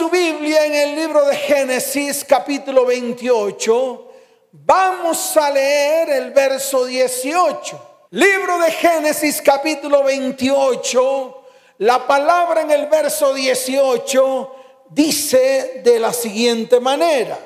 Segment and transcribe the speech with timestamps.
[0.00, 4.08] su Biblia en el libro de Génesis capítulo 28,
[4.52, 8.06] vamos a leer el verso 18.
[8.12, 11.42] Libro de Génesis capítulo 28,
[11.80, 14.54] la palabra en el verso 18
[14.88, 17.38] dice de la siguiente manera.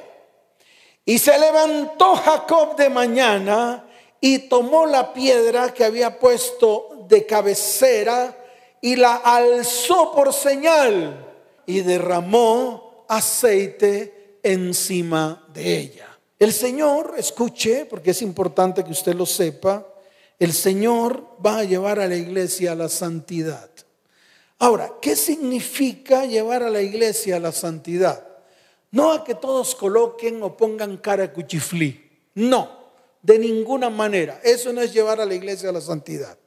[1.05, 3.84] Y se levantó Jacob de mañana
[4.21, 8.32] y tomó la piedra que había puesto de cabecera
[8.80, 11.32] y la alzó por señal
[11.66, 16.18] y derramó aceite encima de ella.
[16.39, 19.86] El Señor, escuche, porque es importante que usted lo sepa,
[20.39, 23.70] el Señor va a llevar a la iglesia a la santidad.
[24.58, 28.26] Ahora, ¿qué significa llevar a la iglesia a la santidad?
[28.90, 32.28] No a que todos coloquen o pongan cara cuchiflí.
[32.34, 32.91] No,
[33.22, 34.41] de ninguna manera.
[34.44, 36.39] Eso no es llevar a la iglesia a la santidad.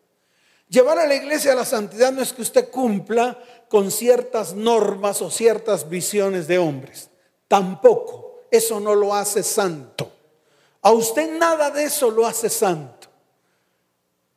[0.70, 5.22] Llevar a la iglesia a la santidad no es que usted cumpla con ciertas normas
[5.22, 7.10] o ciertas visiones de hombres.
[7.48, 8.26] Tampoco.
[8.52, 10.12] Eso no lo hace santo.
[10.82, 13.08] A usted nada de eso lo hace santo.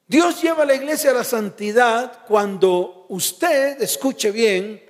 [0.06, 4.82] Dios lleva a la iglesia a la santidad cuando usted, escuche bien,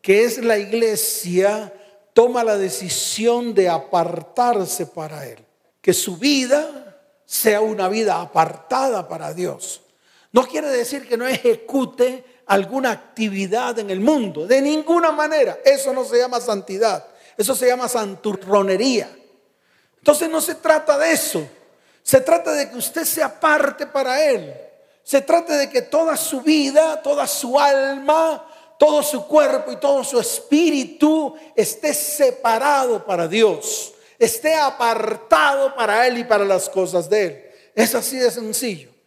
[0.00, 1.72] que es la iglesia,
[2.12, 5.44] toma la decisión de apartarse para Él.
[5.80, 9.82] Que su vida sea una vida apartada para Dios.
[10.32, 15.58] No quiere decir que no ejecute alguna actividad en el mundo, de ninguna manera.
[15.64, 19.10] Eso no se llama santidad, eso se llama santurronería.
[19.98, 21.46] Entonces no se trata de eso,
[22.02, 24.54] se trata de que usted se aparte para Él.
[25.02, 28.46] Se trata de que toda su vida, toda su alma,
[28.78, 36.18] todo su cuerpo y todo su espíritu esté separado para Dios, esté apartado para Él
[36.18, 37.44] y para las cosas de Él.
[37.74, 38.97] Es así de sencillo.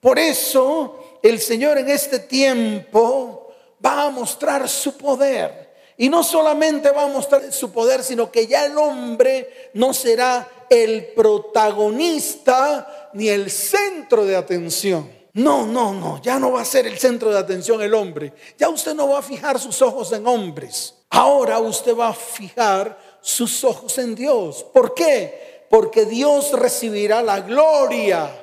[0.00, 3.52] Por eso el Señor en este tiempo
[3.84, 5.70] va a mostrar su poder.
[5.96, 10.48] Y no solamente va a mostrar su poder, sino que ya el hombre no será
[10.70, 15.20] el protagonista ni el centro de atención.
[15.34, 18.32] No, no, no, ya no va a ser el centro de atención el hombre.
[18.58, 20.94] Ya usted no va a fijar sus ojos en hombres.
[21.10, 24.64] Ahora usted va a fijar sus ojos en Dios.
[24.72, 25.66] ¿Por qué?
[25.68, 28.39] Porque Dios recibirá la gloria.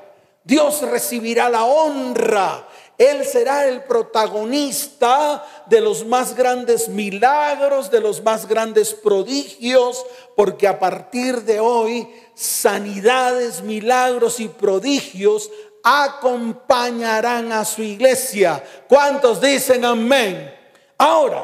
[0.48, 2.66] Dios recibirá la honra.
[2.98, 10.06] Él será el protagonista de los más grandes milagros, de los más grandes prodigios,
[10.38, 15.52] porque a partir de hoy sanidades, milagros y prodigios
[15.84, 18.64] acompañarán a su iglesia.
[18.88, 20.56] ¿Cuántos dicen amén?
[20.98, 21.44] Ahora,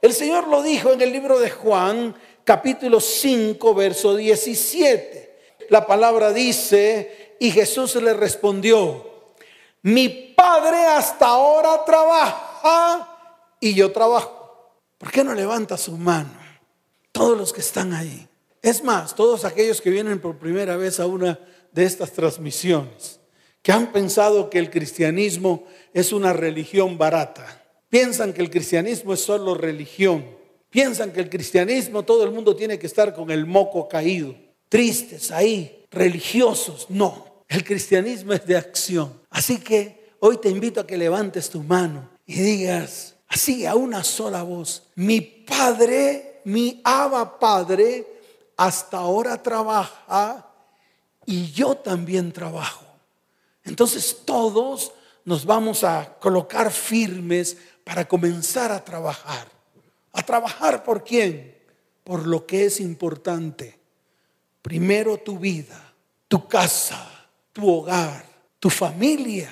[0.00, 2.14] el Señor lo dijo en el libro de Juan,
[2.44, 5.26] capítulo 5, verso 17.
[5.68, 9.06] La palabra dice, y Jesús le respondió,
[9.82, 13.16] mi Padre hasta ahora trabaja
[13.60, 14.80] y yo trabajo.
[14.98, 16.38] ¿Por qué no levanta su mano?
[17.12, 18.28] Todos los que están ahí.
[18.62, 21.38] Es más, todos aquellos que vienen por primera vez a una
[21.72, 23.20] de estas transmisiones
[23.66, 27.64] que han pensado que el cristianismo es una religión barata.
[27.88, 30.24] Piensan que el cristianismo es solo religión.
[30.70, 34.36] Piensan que el cristianismo todo el mundo tiene que estar con el moco caído,
[34.68, 36.86] tristes ahí, religiosos.
[36.88, 39.20] No, el cristianismo es de acción.
[39.30, 44.04] Así que hoy te invito a que levantes tu mano y digas así a una
[44.04, 48.06] sola voz, mi Padre, mi Abba Padre,
[48.56, 50.46] hasta ahora trabaja
[51.24, 52.84] y yo también trabajo.
[53.64, 54.92] Entonces todos
[55.24, 59.48] nos vamos a colocar firmes para comenzar a trabajar.
[60.12, 61.54] ¿A trabajar por quién?
[62.04, 63.78] Por lo que es importante.
[64.66, 65.94] Primero tu vida,
[66.26, 67.08] tu casa,
[67.52, 68.26] tu hogar,
[68.58, 69.48] tu familia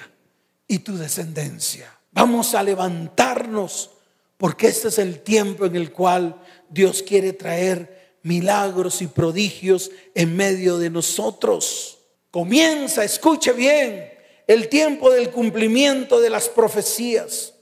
[0.66, 1.88] y tu descendencia.
[2.10, 3.90] Vamos a levantarnos
[4.36, 10.34] porque este es el tiempo en el cual Dios quiere traer milagros y prodigios en
[10.34, 11.98] medio de nosotros.
[12.32, 14.12] Comienza, escuche bien,
[14.48, 17.54] el tiempo del cumplimiento de las profecías.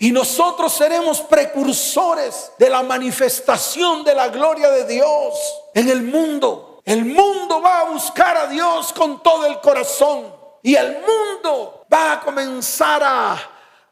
[0.00, 5.32] Y nosotros seremos precursores de la manifestación de la gloria de Dios
[5.72, 6.69] en el mundo.
[6.90, 10.34] El mundo va a buscar a Dios con todo el corazón.
[10.60, 13.38] Y el mundo va a comenzar a,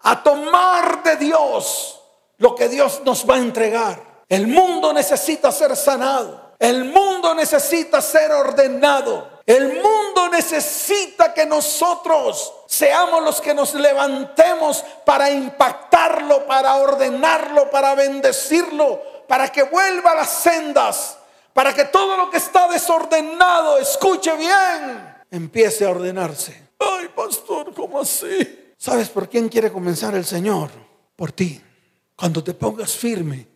[0.00, 2.00] a tomar de Dios
[2.38, 4.24] lo que Dios nos va a entregar.
[4.28, 6.54] El mundo necesita ser sanado.
[6.58, 9.42] El mundo necesita ser ordenado.
[9.46, 17.94] El mundo necesita que nosotros seamos los que nos levantemos para impactarlo, para ordenarlo, para
[17.94, 21.17] bendecirlo, para que vuelva a las sendas,
[21.58, 26.54] para que todo lo que está desordenado, escuche bien, empiece a ordenarse.
[26.78, 28.74] Ay, pastor, ¿cómo así?
[28.76, 30.70] ¿Sabes por quién quiere comenzar el Señor?
[31.16, 31.60] Por ti.
[32.14, 33.48] Cuando te pongas firme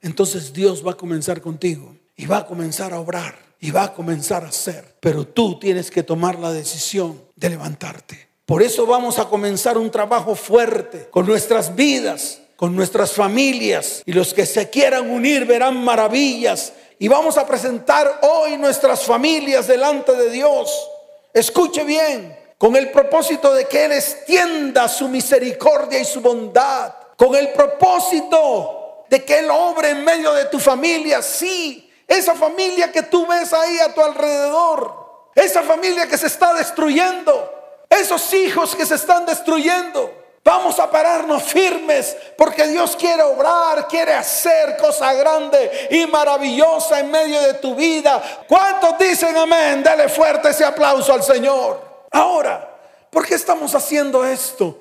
[0.00, 3.92] entonces Dios va a comenzar contigo y va a comenzar a obrar y va a
[3.92, 4.96] comenzar a hacer.
[5.00, 8.28] Pero tú tienes que tomar la decisión de levantarte.
[8.46, 14.14] Por eso vamos a comenzar un trabajo fuerte con nuestras vidas, con nuestras familias y
[14.14, 16.72] los que se quieran unir verán maravillas.
[17.02, 20.88] Y vamos a presentar hoy nuestras familias delante de Dios.
[21.34, 27.34] Escuche bien, con el propósito de que Él extienda su misericordia y su bondad, con
[27.34, 33.02] el propósito de que Él obre en medio de tu familia, sí, esa familia que
[33.02, 34.94] tú ves ahí a tu alrededor,
[35.34, 37.52] esa familia que se está destruyendo,
[37.90, 40.21] esos hijos que se están destruyendo.
[40.44, 47.10] Vamos a pararnos firmes porque Dios quiere obrar, quiere hacer cosa grande y maravillosa en
[47.12, 48.44] medio de tu vida.
[48.48, 49.82] ¿Cuántos dicen amén?
[49.84, 52.06] Dale fuerte ese aplauso al Señor.
[52.10, 52.76] Ahora,
[53.08, 54.76] ¿por qué estamos haciendo esto?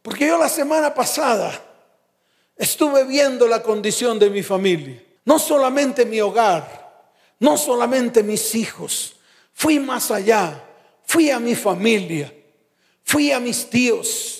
[0.00, 1.52] Porque yo la semana pasada
[2.56, 5.02] estuve viendo la condición de mi familia.
[5.26, 7.04] No solamente mi hogar,
[7.38, 9.16] no solamente mis hijos.
[9.52, 10.62] Fui más allá.
[11.04, 12.32] Fui a mi familia.
[13.04, 14.35] Fui a mis tíos.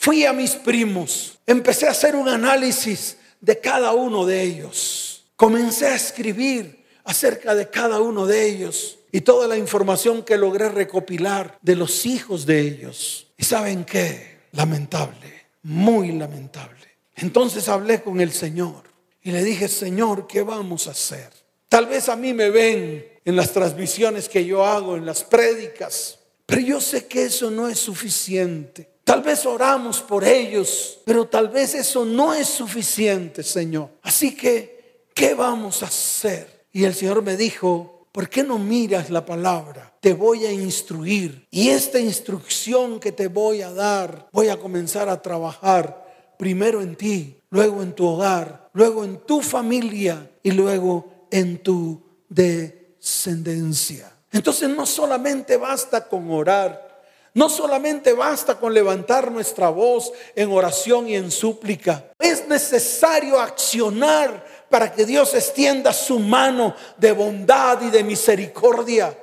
[0.00, 1.40] Fui a mis primos.
[1.44, 5.24] Empecé a hacer un análisis de cada uno de ellos.
[5.34, 10.68] Comencé a escribir acerca de cada uno de ellos y toda la información que logré
[10.68, 13.26] recopilar de los hijos de ellos.
[13.36, 14.42] ¿Y saben qué?
[14.52, 16.86] Lamentable, muy lamentable.
[17.16, 18.84] Entonces hablé con el Señor
[19.20, 21.28] y le dije, Señor, ¿qué vamos a hacer?
[21.68, 26.20] Tal vez a mí me ven en las transmisiones que yo hago, en las prédicas,
[26.46, 28.97] pero yo sé que eso no es suficiente.
[29.08, 33.88] Tal vez oramos por ellos, pero tal vez eso no es suficiente, Señor.
[34.02, 36.66] Así que, ¿qué vamos a hacer?
[36.72, 39.94] Y el Señor me dijo, ¿por qué no miras la palabra?
[39.98, 41.46] Te voy a instruir.
[41.50, 46.94] Y esta instrucción que te voy a dar, voy a comenzar a trabajar primero en
[46.94, 54.12] ti, luego en tu hogar, luego en tu familia y luego en tu descendencia.
[54.30, 56.87] Entonces no solamente basta con orar,
[57.38, 64.44] no solamente basta con levantar nuestra voz en oración y en súplica, es necesario accionar
[64.68, 69.16] para que Dios extienda su mano de bondad y de misericordia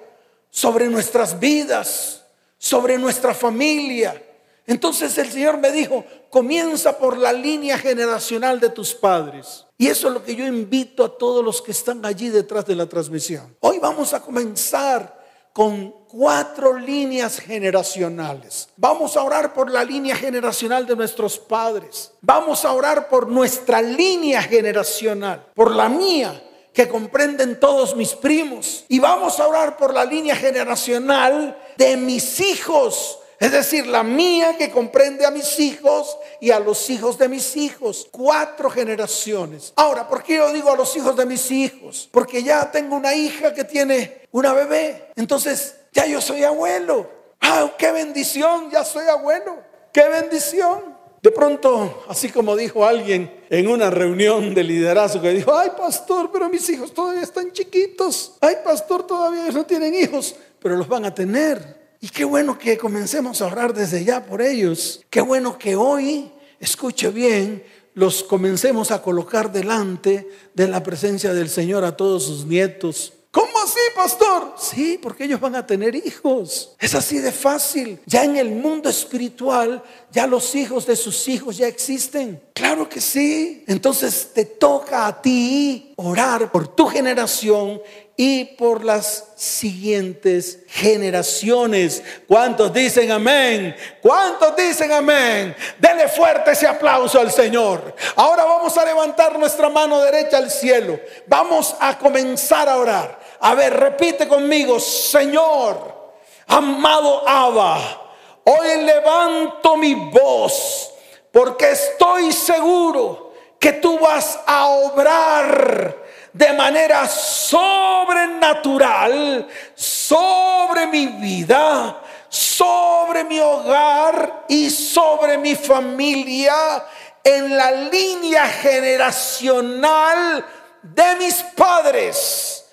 [0.50, 2.24] sobre nuestras vidas,
[2.58, 4.24] sobre nuestra familia.
[4.66, 9.66] Entonces el Señor me dijo, comienza por la línea generacional de tus padres.
[9.78, 12.78] Y eso es lo que yo invito a todos los que están allí detrás de
[12.78, 13.58] la transmisión.
[13.60, 15.25] Hoy vamos a comenzar
[15.56, 18.68] con cuatro líneas generacionales.
[18.76, 22.12] Vamos a orar por la línea generacional de nuestros padres.
[22.20, 26.44] Vamos a orar por nuestra línea generacional, por la mía,
[26.74, 28.84] que comprenden todos mis primos.
[28.90, 34.58] Y vamos a orar por la línea generacional de mis hijos es decir, la mía
[34.58, 38.08] que comprende a mis hijos y a los hijos de mis hijos.
[38.12, 39.74] Cuatro generaciones.
[39.76, 42.08] Ahora, ¿por qué yo digo a los hijos de mis hijos?
[42.12, 45.12] Porque ya tengo una hija que tiene una bebé.
[45.16, 47.10] Entonces, ya yo soy abuelo.
[47.42, 48.72] ¡Ah, qué bendición!
[48.72, 49.58] Ya soy abuelo.
[49.92, 50.96] ¡Qué bendición!
[51.22, 56.30] De pronto, así como dijo alguien en una reunión de liderazgo que dijo, ay pastor,
[56.32, 58.38] pero mis hijos todavía están chiquitos.
[58.42, 61.85] Ay pastor, todavía no tienen hijos, pero los van a tener.
[62.02, 65.04] Y qué bueno que comencemos a orar desde ya por ellos.
[65.10, 67.64] Qué bueno que hoy, escuche bien,
[67.94, 73.14] los comencemos a colocar delante de la presencia del Señor a todos sus nietos.
[73.36, 74.54] ¿Cómo así, pastor?
[74.58, 76.74] Sí, porque ellos van a tener hijos.
[76.80, 78.00] Es así de fácil.
[78.06, 82.42] Ya en el mundo espiritual, ya los hijos de sus hijos ya existen.
[82.54, 83.66] Claro que sí.
[83.68, 87.82] Entonces te toca a ti orar por tu generación
[88.18, 92.02] y por las siguientes generaciones.
[92.28, 93.76] ¿Cuántos dicen amén?
[94.02, 95.56] ¿Cuántos dicen amén?
[95.78, 97.94] Dele fuerte ese aplauso al Señor.
[98.16, 101.00] Ahora vamos a levantar nuestra mano derecha al cielo.
[101.28, 103.20] Vamos a comenzar a orar.
[103.42, 106.14] A ver, repite conmigo, Señor,
[106.48, 108.14] amado Abba,
[108.46, 110.92] hoy levanto mi voz
[111.32, 116.05] porque estoy seguro que tú vas a obrar
[116.36, 126.84] de manera sobrenatural sobre mi vida, sobre mi hogar y sobre mi familia
[127.24, 130.46] en la línea generacional
[130.82, 132.66] de mis padres.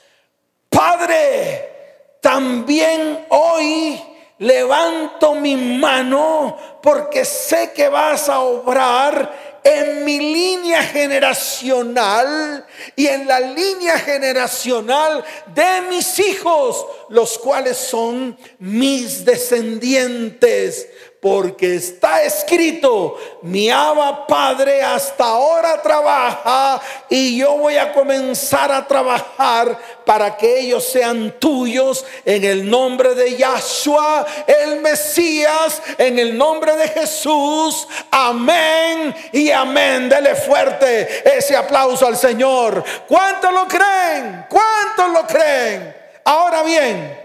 [0.68, 4.02] Padre, también hoy
[4.38, 12.66] levanto mi mano porque sé que vas a obrar en mi línea generacional
[12.96, 20.88] y en la línea generacional de mis hijos, los cuales son mis descendientes.
[21.22, 28.84] Porque está escrito, mi Abba Padre hasta ahora trabaja y yo voy a comenzar a
[28.88, 36.36] trabajar para que ellos sean tuyos en el nombre de Yahshua, el Mesías, en el
[36.36, 37.86] nombre de Jesús.
[38.10, 40.08] Amén y amén.
[40.08, 42.82] Dele fuerte ese aplauso al Señor.
[43.06, 44.46] ¿Cuántos lo creen?
[44.48, 45.94] ¿Cuántos lo creen?
[46.24, 47.16] Ahora bien,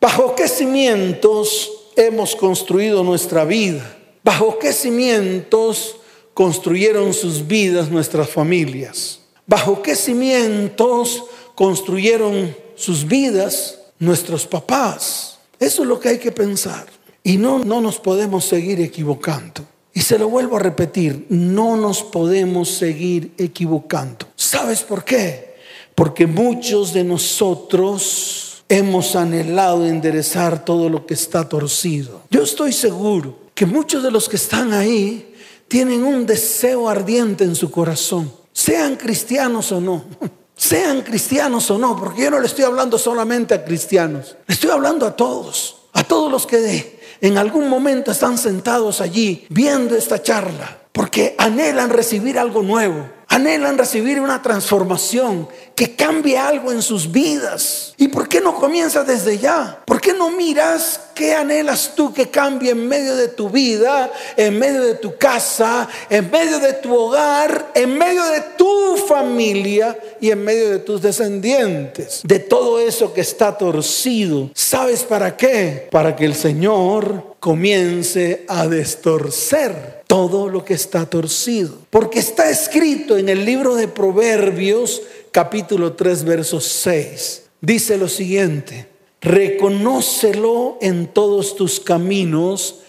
[0.00, 3.96] ¿bajo qué cimientos hemos construido nuestra vida?
[4.22, 5.96] ¿Bajo qué cimientos
[6.34, 9.20] construyeron sus vidas nuestras familias?
[9.46, 11.24] ¿Bajo qué cimientos
[11.54, 15.38] construyeron sus vidas nuestros papás?
[15.58, 16.86] Eso es lo que hay que pensar.
[17.22, 19.64] Y no, no nos podemos seguir equivocando.
[19.94, 24.26] Y se lo vuelvo a repetir, no nos podemos seguir equivocando.
[24.36, 25.56] ¿Sabes por qué?
[25.94, 32.22] Porque muchos de nosotros hemos anhelado enderezar todo lo que está torcido.
[32.30, 35.34] Yo estoy seguro que muchos de los que están ahí
[35.68, 40.04] tienen un deseo ardiente en su corazón, sean cristianos o no.
[40.58, 44.70] Sean cristianos o no, porque yo no le estoy hablando solamente a cristianos, le estoy
[44.70, 50.22] hablando a todos, a todos los que en algún momento están sentados allí viendo esta
[50.22, 57.12] charla, porque anhelan recibir algo nuevo, anhelan recibir una transformación, que cambie algo en sus
[57.12, 57.92] vidas.
[57.98, 59.82] ¿Y por qué no comienza desde ya?
[59.84, 64.58] ¿Por qué no miras qué anhelas tú que cambie en medio de tu vida, en
[64.58, 70.30] medio de tu casa, en medio de tu hogar, en medio de tu familia y
[70.30, 72.20] en medio de tus descendientes?
[72.24, 74.50] De todo eso que está torcido.
[74.54, 75.88] ¿Sabes para qué?
[75.90, 81.78] Para que el Señor comience a destorcer todo lo que está torcido.
[81.90, 87.42] Porque está escrito en el libro de Proverbios capítulo 3, verso 6.
[87.60, 88.88] Dice lo siguiente,
[89.20, 92.80] reconócelo en todos tus caminos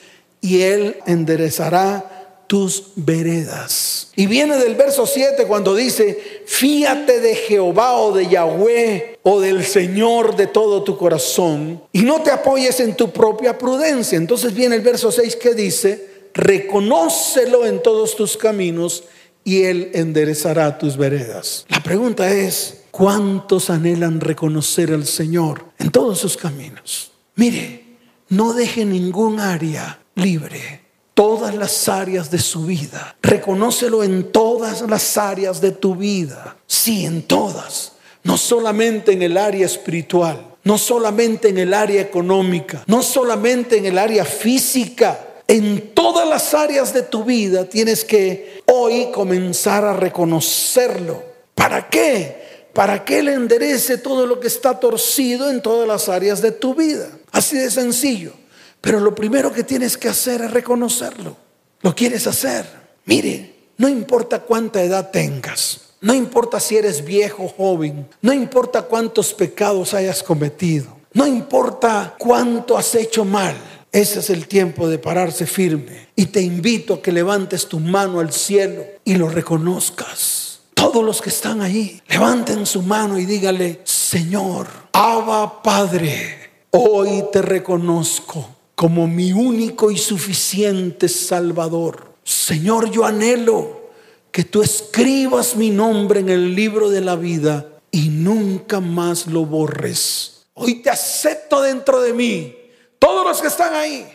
[0.42, 4.12] y Él enderezará tus veredas.
[4.16, 9.66] Y viene del verso 7 cuando dice, fíate de Jehová o de Yahweh o del
[9.66, 14.18] Señor de todo tu corazón y no te apoyes en tu propia prudencia.
[14.18, 19.04] Entonces viene el verso 6 que dice, reconócelo en todos tus caminos
[19.44, 21.66] y Él enderezará tus veredas.
[21.68, 27.12] La pregunta es, ¿cuántos anhelan reconocer al Señor en todos sus caminos?
[27.36, 27.84] Mire,
[28.30, 30.86] no deje ningún área libre.
[31.16, 33.16] Todas las áreas de su vida.
[33.24, 36.58] Reconócelo en todas las áreas de tu vida.
[36.68, 37.94] Sí, en todas.
[38.24, 40.56] No solamente en el área espiritual.
[40.64, 42.84] No solamente en el área económica.
[42.86, 48.62] No solamente en el área física en todas las áreas de tu vida tienes que
[48.66, 51.24] hoy comenzar a reconocerlo.
[51.56, 52.68] ¿Para qué?
[52.74, 56.76] Para que Él enderece todo lo que está torcido en todas las áreas de tu
[56.76, 57.10] vida.
[57.32, 58.34] Así de sencillo.
[58.82, 61.36] Pero lo primero que tienes que hacer es reconocerlo.
[61.82, 62.66] ¿Lo quieres hacer?
[63.06, 65.82] Mire, no importa cuánta edad tengas.
[66.02, 68.08] No importa si eres viejo joven.
[68.22, 70.96] No importa cuántos pecados hayas cometido.
[71.14, 73.56] No importa cuánto has hecho mal.
[73.98, 76.10] Ese es el tiempo de pararse firme.
[76.16, 80.60] Y te invito a que levantes tu mano al cielo y lo reconozcas.
[80.76, 87.42] Todos los que están ahí, levanten su mano y dígale, Señor, Abba Padre, hoy te
[87.42, 92.18] reconozco como mi único y suficiente Salvador.
[92.24, 93.90] Señor, yo anhelo
[94.30, 99.48] que tú escribas mi nombre en el libro de la vida y nunca más lo
[99.48, 100.46] borres.
[100.54, 102.67] Hoy te acepto dentro de mí
[103.00, 104.08] todos los que están ahí,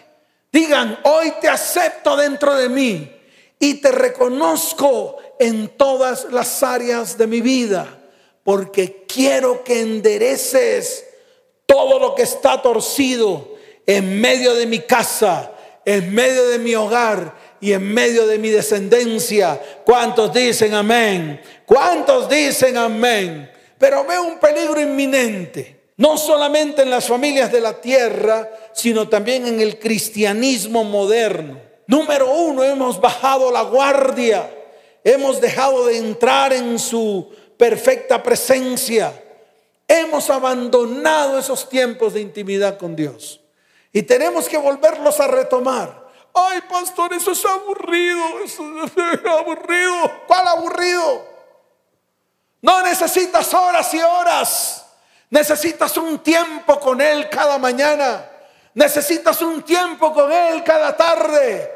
[0.52, 3.12] digan, hoy te acepto dentro de mí
[3.58, 7.98] y te reconozco en todas las áreas de mi vida,
[8.44, 11.06] porque quiero que endereces
[11.66, 13.54] todo lo que está torcido
[13.86, 15.52] en medio de mi casa,
[15.84, 19.60] en medio de mi hogar y en medio de mi descendencia.
[19.84, 21.40] ¿Cuántos dicen amén?
[21.64, 23.50] ¿Cuántos dicen amén?
[23.78, 29.46] Pero veo un peligro inminente no solamente en las familias de la tierra, sino también
[29.46, 31.60] en el cristianismo moderno.
[31.86, 34.52] Número uno, hemos bajado la guardia,
[35.04, 39.12] hemos dejado de entrar en su perfecta presencia,
[39.86, 43.40] hemos abandonado esos tiempos de intimidad con Dios
[43.92, 46.08] y tenemos que volverlos a retomar.
[46.34, 50.10] Ay, pastor, eso es aburrido, eso es aburrido.
[50.26, 51.28] ¿Cuál aburrido?
[52.60, 54.81] No necesitas horas y horas.
[55.32, 58.28] Necesitas un tiempo con Él cada mañana.
[58.74, 61.70] Necesitas un tiempo con Él cada tarde.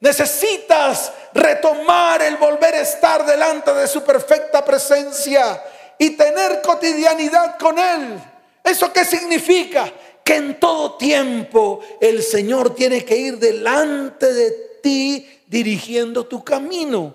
[0.00, 5.62] Necesitas retomar el volver a estar delante de su perfecta presencia
[5.96, 8.20] y tener cotidianidad con Él.
[8.64, 9.88] ¿Eso qué significa?
[10.24, 14.50] que en todo tiempo el Señor tiene que ir delante de
[14.82, 17.14] ti dirigiendo tu camino.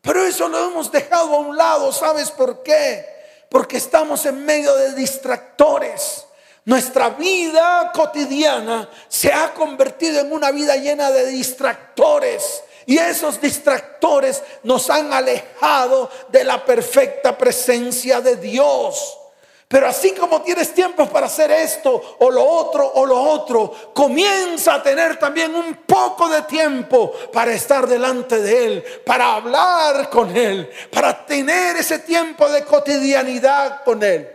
[0.00, 3.17] Pero eso lo hemos dejado a un lado, ¿sabes por qué?
[3.48, 6.26] Porque estamos en medio de distractores.
[6.64, 12.62] Nuestra vida cotidiana se ha convertido en una vida llena de distractores.
[12.84, 19.18] Y esos distractores nos han alejado de la perfecta presencia de Dios.
[19.68, 24.74] Pero así como tienes tiempo para hacer esto o lo otro o lo otro, comienza
[24.74, 30.34] a tener también un poco de tiempo para estar delante de Él, para hablar con
[30.34, 34.26] Él, para tener ese tiempo de cotidianidad con Él.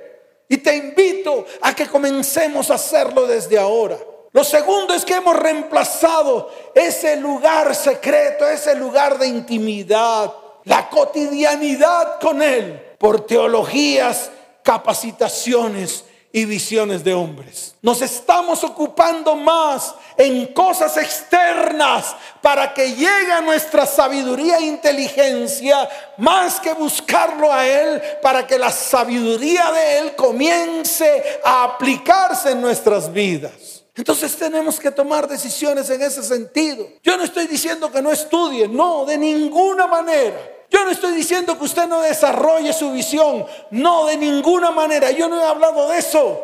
[0.47, 3.97] Y te invito a que comencemos a hacerlo desde ahora.
[4.33, 10.31] Lo segundo es que hemos reemplazado ese lugar secreto, ese lugar de intimidad,
[10.65, 14.29] la cotidianidad con Él, por teologías
[14.63, 16.05] capacitaciones
[16.35, 17.75] y visiones de hombres.
[17.83, 25.87] Nos estamos ocupando más en cosas externas para que llegue a nuestra sabiduría e inteligencia,
[26.17, 32.61] más que buscarlo a Él, para que la sabiduría de Él comience a aplicarse en
[32.61, 33.82] nuestras vidas.
[33.95, 36.87] Entonces tenemos que tomar decisiones en ese sentido.
[37.03, 40.37] Yo no estoy diciendo que no estudie, no, de ninguna manera.
[40.69, 45.29] Yo no estoy diciendo que usted no desarrolle su visión, no, de ninguna manera, yo
[45.29, 46.41] no he hablado de eso,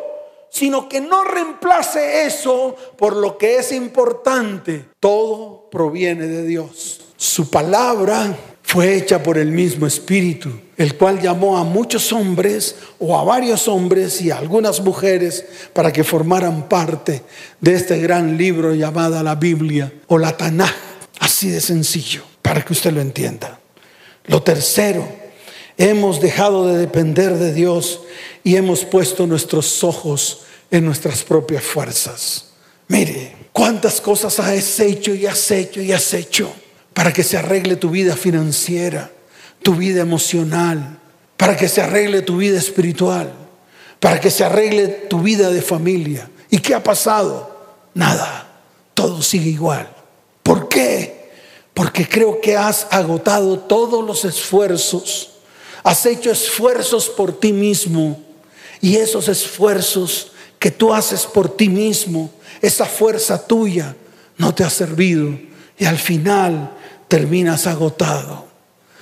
[0.48, 4.90] sino que no reemplace eso por lo que es importante.
[5.00, 7.00] Todo proviene de Dios.
[7.16, 8.36] Su palabra
[8.70, 13.66] fue hecha por el mismo Espíritu, el cual llamó a muchos hombres o a varios
[13.66, 17.24] hombres y a algunas mujeres para que formaran parte
[17.60, 20.72] de este gran libro llamada la Biblia o la Tanaj.
[21.18, 23.58] Así de sencillo, para que usted lo entienda.
[24.26, 25.04] Lo tercero,
[25.76, 28.02] hemos dejado de depender de Dios
[28.44, 32.52] y hemos puesto nuestros ojos en nuestras propias fuerzas.
[32.86, 36.52] Mire, cuántas cosas has hecho y has hecho y has hecho
[36.94, 39.10] para que se arregle tu vida financiera,
[39.62, 40.98] tu vida emocional,
[41.36, 43.32] para que se arregle tu vida espiritual,
[43.98, 46.30] para que se arregle tu vida de familia.
[46.50, 47.50] ¿Y qué ha pasado?
[47.94, 48.48] Nada,
[48.94, 49.88] todo sigue igual.
[50.42, 51.30] ¿Por qué?
[51.74, 55.30] Porque creo que has agotado todos los esfuerzos.
[55.82, 58.22] Has hecho esfuerzos por ti mismo.
[58.80, 63.96] Y esos esfuerzos que tú haces por ti mismo, esa fuerza tuya,
[64.36, 65.38] no te ha servido.
[65.78, 66.76] Y al final
[67.10, 68.46] terminas agotado.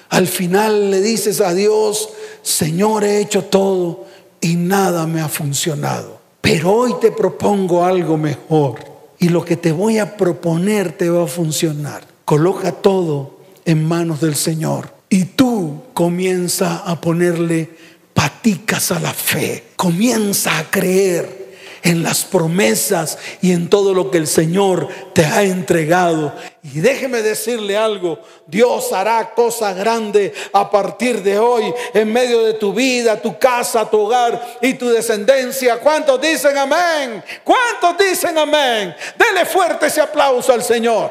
[0.08, 2.08] Al final le dices a Dios,
[2.42, 4.06] Señor, he hecho todo
[4.40, 6.18] y nada me ha funcionado.
[6.40, 8.80] Pero hoy te propongo algo mejor.
[9.18, 12.02] Y lo que te voy a proponer te va a funcionar.
[12.24, 14.90] Coloca todo en manos del Señor.
[15.10, 17.70] Y tú comienza a ponerle
[18.14, 19.64] paticas a la fe.
[19.76, 21.38] Comienza a creer
[21.82, 26.34] en las promesas y en todo lo que el Señor te ha entregado.
[26.74, 32.54] Y déjeme decirle algo, Dios hará cosa grande a partir de hoy en medio de
[32.54, 35.78] tu vida, tu casa, tu hogar y tu descendencia.
[35.80, 37.22] ¿Cuántos dicen amén?
[37.44, 38.94] ¿Cuántos dicen amén?
[39.16, 41.10] Dele fuerte ese aplauso al Señor.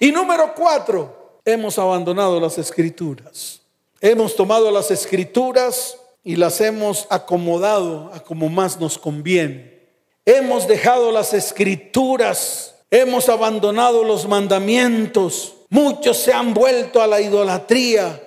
[0.00, 3.60] Y número cuatro, hemos abandonado las escrituras.
[4.00, 9.78] Hemos tomado las escrituras y las hemos acomodado a como más nos conviene.
[10.24, 15.54] Hemos dejado las escrituras, hemos abandonado los mandamientos.
[15.70, 18.22] Muchos se han vuelto a la idolatría,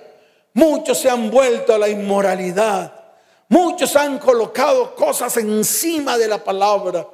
[0.54, 2.92] muchos se han vuelto a la inmoralidad,
[3.48, 7.06] muchos han colocado cosas encima de la palabra.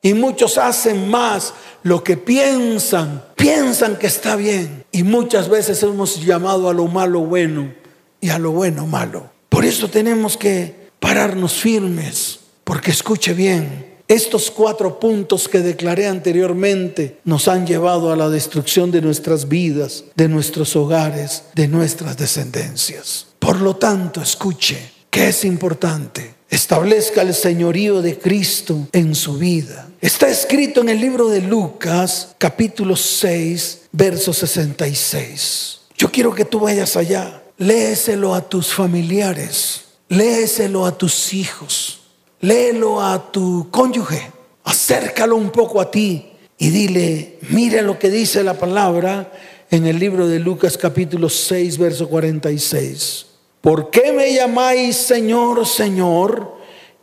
[0.00, 4.84] Y muchos hacen más lo que piensan, piensan que está bien.
[4.92, 7.74] Y muchas veces hemos llamado a lo malo bueno
[8.20, 9.30] y a lo bueno malo.
[9.48, 17.18] Por eso tenemos que pararnos firmes, porque escuche bien, estos cuatro puntos que declaré anteriormente
[17.24, 23.26] nos han llevado a la destrucción de nuestras vidas, de nuestros hogares, de nuestras descendencias.
[23.38, 24.78] Por lo tanto, escuche,
[25.10, 29.88] que es importante establezca el señorío de Cristo en su vida.
[30.00, 35.80] Está escrito en el libro de Lucas, capítulo 6, verso 66.
[35.96, 41.97] Yo quiero que tú vayas allá, léeselo a tus familiares, léeselo a tus hijos,
[42.40, 44.30] léelo a tu cónyuge,
[44.64, 46.26] acércalo un poco a ti
[46.58, 49.32] y dile, mire lo que dice la palabra
[49.70, 53.26] en el libro de Lucas capítulo 6, verso 46.
[53.60, 56.56] ¿por qué me llamáis Señor, Señor,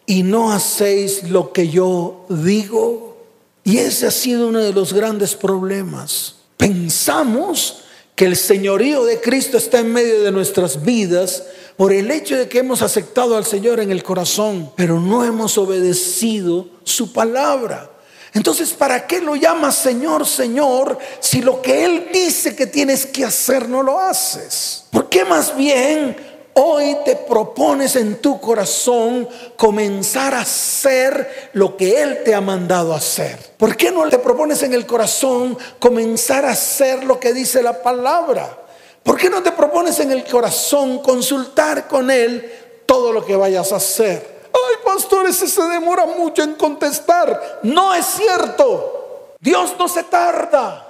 [0.05, 3.17] y no hacéis lo que yo digo?
[3.63, 6.35] Y ese ha sido uno de los grandes problemas.
[6.57, 7.81] Pensamos
[8.15, 11.43] que el señorío de Cristo está en medio de nuestras vidas
[11.77, 15.57] por el hecho de que hemos aceptado al Señor en el corazón, pero no hemos
[15.57, 17.91] obedecido su palabra.
[18.33, 23.23] Entonces, ¿para qué lo llamas Señor, Señor, si lo que Él dice que tienes que
[23.23, 24.85] hacer no lo haces?
[24.91, 26.15] ¿Por qué más bien
[26.53, 32.93] hoy te propones en tu corazón comenzar a hacer lo que Él te ha mandado
[32.93, 33.37] hacer?
[33.57, 37.81] ¿Por qué no te propones en el corazón comenzar a hacer lo que dice la
[37.81, 38.64] palabra?
[39.05, 43.71] ¿Por qué no te propones en el corazón consultar con Él todo lo que vayas
[43.71, 44.49] a hacer?
[44.51, 47.59] Ay, pastor, ese se demora mucho en contestar.
[47.61, 49.35] No es cierto.
[49.39, 50.81] Dios no se tarda.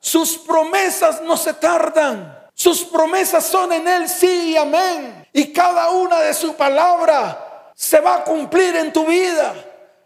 [0.00, 2.40] Sus promesas no se tardan.
[2.52, 5.28] Sus promesas son en Él sí y amén.
[5.32, 9.54] Y cada una de su palabra se va a cumplir en tu vida.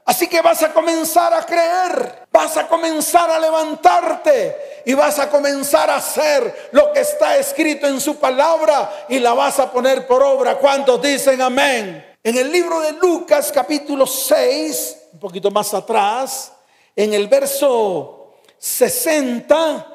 [0.07, 5.31] Así que vas a comenzar a creer, vas a comenzar a levantarte y vas a
[5.31, 10.07] comenzar a hacer lo que está escrito en su palabra y la vas a poner
[10.07, 10.57] por obra.
[10.57, 12.17] ¿Cuántos dicen amén?
[12.23, 16.53] En el libro de Lucas capítulo 6, un poquito más atrás,
[16.95, 19.87] en el verso 60,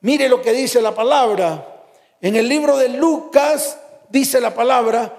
[0.00, 1.84] mire lo que dice la palabra.
[2.20, 5.14] En el libro de Lucas dice la palabra,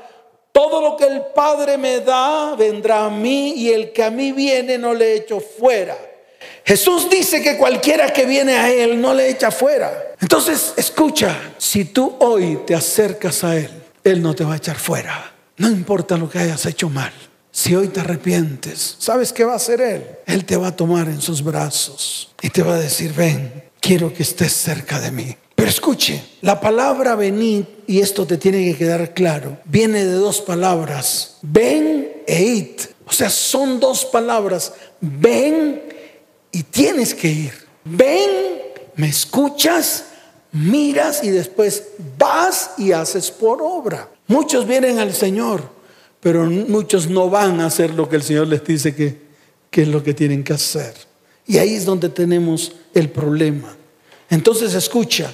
[0.56, 4.32] todo lo que el Padre me da vendrá a mí y el que a mí
[4.32, 5.98] viene no le echo fuera.
[6.64, 10.14] Jesús dice que cualquiera que viene a Él no le echa fuera.
[10.22, 13.70] Entonces, escucha, si tú hoy te acercas a Él,
[14.02, 15.34] Él no te va a echar fuera.
[15.58, 17.12] No importa lo que hayas hecho mal.
[17.52, 20.08] Si hoy te arrepientes, ¿sabes qué va a hacer Él?
[20.26, 24.14] Él te va a tomar en sus brazos y te va a decir, ven, quiero
[24.14, 25.36] que estés cerca de mí.
[25.56, 30.42] Pero escuche, la palabra venid, y esto te tiene que quedar claro, viene de dos
[30.42, 32.82] palabras, ven e id.
[33.08, 35.82] O sea, son dos palabras, ven
[36.52, 37.54] y tienes que ir.
[37.86, 38.62] Ven,
[38.96, 40.06] me escuchas,
[40.52, 41.84] miras y después
[42.18, 44.10] vas y haces por obra.
[44.28, 45.70] Muchos vienen al Señor,
[46.20, 49.22] pero muchos no van a hacer lo que el Señor les dice que,
[49.70, 50.96] que es lo que tienen que hacer.
[51.46, 53.76] Y ahí es donde tenemos el problema.
[54.30, 55.34] Entonces escucha,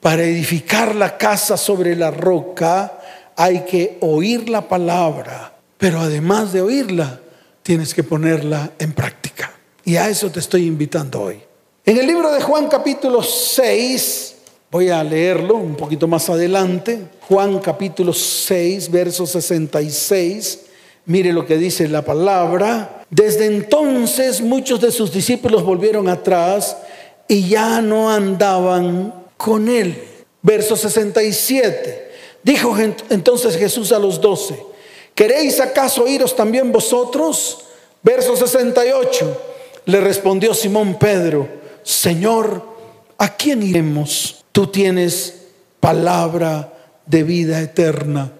[0.00, 2.98] para edificar la casa sobre la roca
[3.36, 7.20] hay que oír la palabra, pero además de oírla,
[7.62, 9.52] tienes que ponerla en práctica.
[9.84, 11.40] Y a eso te estoy invitando hoy.
[11.84, 14.36] En el libro de Juan capítulo 6,
[14.70, 20.60] voy a leerlo un poquito más adelante, Juan capítulo 6, verso 66,
[21.04, 23.02] mire lo que dice la palabra.
[23.10, 26.76] Desde entonces muchos de sus discípulos volvieron atrás
[27.28, 30.02] y ya no andaban con él.
[30.42, 32.10] Verso 67.
[32.42, 32.76] Dijo
[33.10, 34.60] entonces Jesús a los doce,
[35.14, 37.64] ¿queréis acaso iros también vosotros?
[38.02, 39.42] Verso 68.
[39.84, 41.48] Le respondió Simón Pedro,
[41.84, 42.60] Señor,
[43.18, 44.44] ¿a quién iremos?
[44.50, 45.42] Tú tienes
[45.78, 48.32] palabra de vida eterna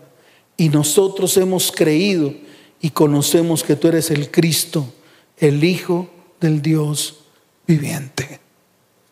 [0.56, 2.34] y nosotros hemos creído
[2.80, 4.92] y conocemos que tú eres el Cristo,
[5.38, 6.08] el Hijo
[6.40, 7.20] del Dios
[7.64, 8.40] viviente.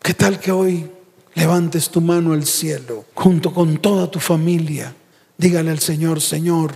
[0.03, 0.91] ¿Qué tal que hoy
[1.35, 4.94] levantes tu mano al cielo junto con toda tu familia?
[5.37, 6.75] Dígale al Señor, Señor,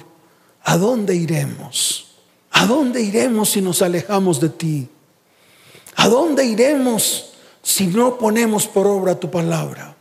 [0.64, 2.09] ¿a dónde iremos?
[2.51, 4.88] ¿A dónde iremos si nos alejamos de ti?
[5.97, 9.97] ¿A dónde iremos si no ponemos por obra tu palabra?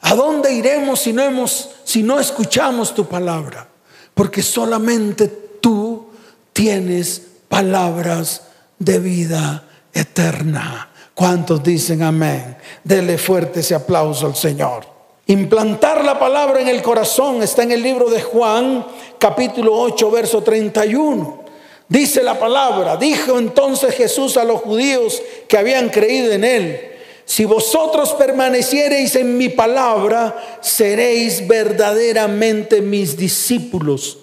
[0.00, 3.68] ¿A dónde iremos si no hemos si no escuchamos tu palabra?
[4.14, 5.28] Porque solamente
[5.60, 6.08] tú
[6.52, 8.42] tienes palabras
[8.78, 10.91] de vida eterna.
[11.14, 12.56] ¿Cuántos dicen amén?
[12.82, 14.86] Dele fuerte ese aplauso al Señor.
[15.26, 18.86] Implantar la palabra en el corazón está en el libro de Juan,
[19.18, 21.42] capítulo 8, verso 31.
[21.88, 26.92] Dice la palabra, dijo entonces Jesús a los judíos que habían creído en él,
[27.24, 34.18] si vosotros permaneciereis en mi palabra, seréis verdaderamente mis discípulos.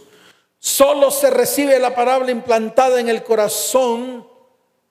[0.59, 4.28] Solo se recibe la palabra implantada en el corazón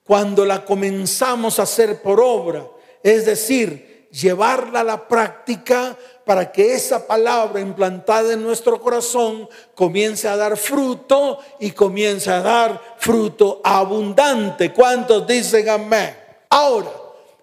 [0.08, 2.66] cuando la comenzamos a hacer por obra,
[3.02, 5.94] es decir, llevarla a la práctica
[6.24, 12.40] para que esa palabra implantada en nuestro corazón comience a dar fruto y comience a
[12.40, 14.72] dar fruto abundante.
[14.72, 16.16] ¿Cuántos dicen amén?
[16.48, 16.90] Ahora,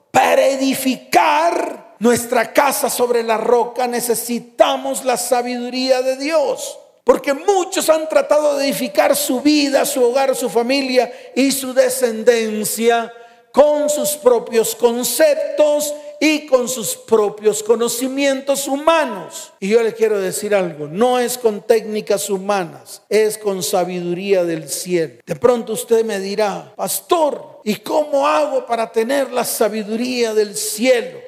[0.10, 6.80] para edificar nuestra casa sobre la roca necesitamos la sabiduría de Dios.
[7.06, 13.14] Porque muchos han tratado de edificar su vida, su hogar, su familia y su descendencia
[13.52, 19.54] con sus propios conceptos y con sus propios conocimientos humanos.
[19.60, 24.68] Y yo le quiero decir algo, no es con técnicas humanas, es con sabiduría del
[24.68, 25.20] cielo.
[25.28, 31.20] De pronto usted me dirá, pastor, ¿y cómo hago para tener la sabiduría del cielo?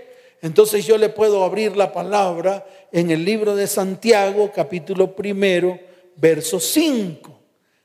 [0.41, 5.79] Entonces yo le puedo abrir la palabra en el libro de Santiago, capítulo primero,
[6.15, 7.31] verso 5.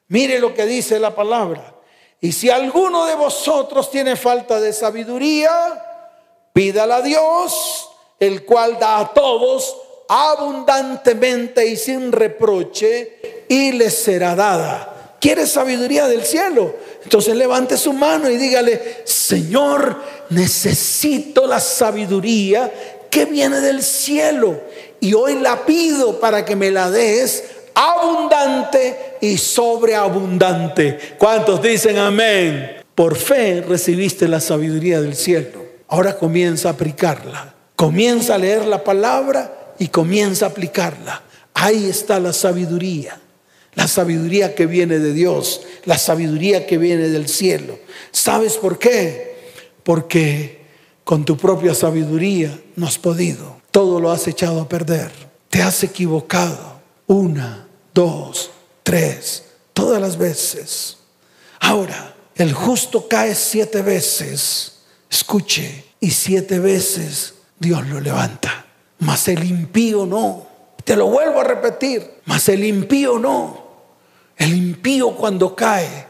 [0.09, 1.75] Mire lo que dice la palabra.
[2.21, 5.51] Y si alguno de vosotros tiene falta de sabiduría,
[6.53, 7.89] pídala a Dios,
[8.21, 9.77] el cual da a todos
[10.09, 15.17] abundantemente y sin reproche, y le será dada.
[15.21, 16.75] ¿Quieres sabiduría del cielo?
[17.03, 22.71] Entonces levante su mano y dígale, Señor, necesito la sabiduría
[23.13, 24.59] que viene del cielo.
[24.99, 27.45] Y hoy la pido para que me la des
[27.75, 30.99] abundante y sobreabundante.
[31.19, 32.79] ¿Cuántos dicen amén?
[32.95, 35.63] Por fe recibiste la sabiduría del cielo.
[35.89, 37.55] Ahora comienza a aplicarla.
[37.77, 41.23] Comienza a leer la palabra y comienza a aplicarla.
[41.53, 43.21] Ahí está la sabiduría.
[43.75, 47.79] La sabiduría que viene de Dios, la sabiduría que viene del cielo.
[48.11, 49.37] ¿Sabes por qué?
[49.83, 50.62] Porque
[51.05, 53.61] con tu propia sabiduría no has podido.
[53.71, 55.11] Todo lo has echado a perder.
[55.49, 58.51] Te has equivocado una, dos,
[58.83, 60.99] tres, todas las veces.
[61.61, 68.67] Ahora, el justo cae siete veces, escuche, y siete veces Dios lo levanta.
[68.99, 70.47] Mas el impío no.
[70.85, 73.63] Te lo vuelvo a repetir, mas el impío no.
[74.37, 76.09] El impío cuando cae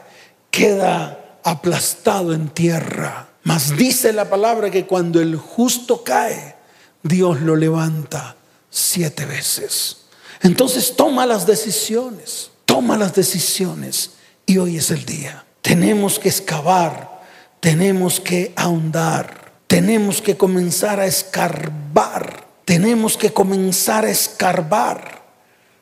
[0.49, 3.27] queda aplastado en tierra.
[3.43, 6.55] Mas dice la palabra que cuando el justo cae,
[7.01, 8.37] Dios lo levanta
[8.69, 9.97] siete veces.
[10.41, 14.11] Entonces toma las decisiones, toma las decisiones
[14.45, 15.45] y hoy es el día.
[15.61, 17.21] Tenemos que excavar,
[17.59, 25.23] tenemos que ahondar, tenemos que comenzar a escarbar, tenemos que comenzar a escarbar,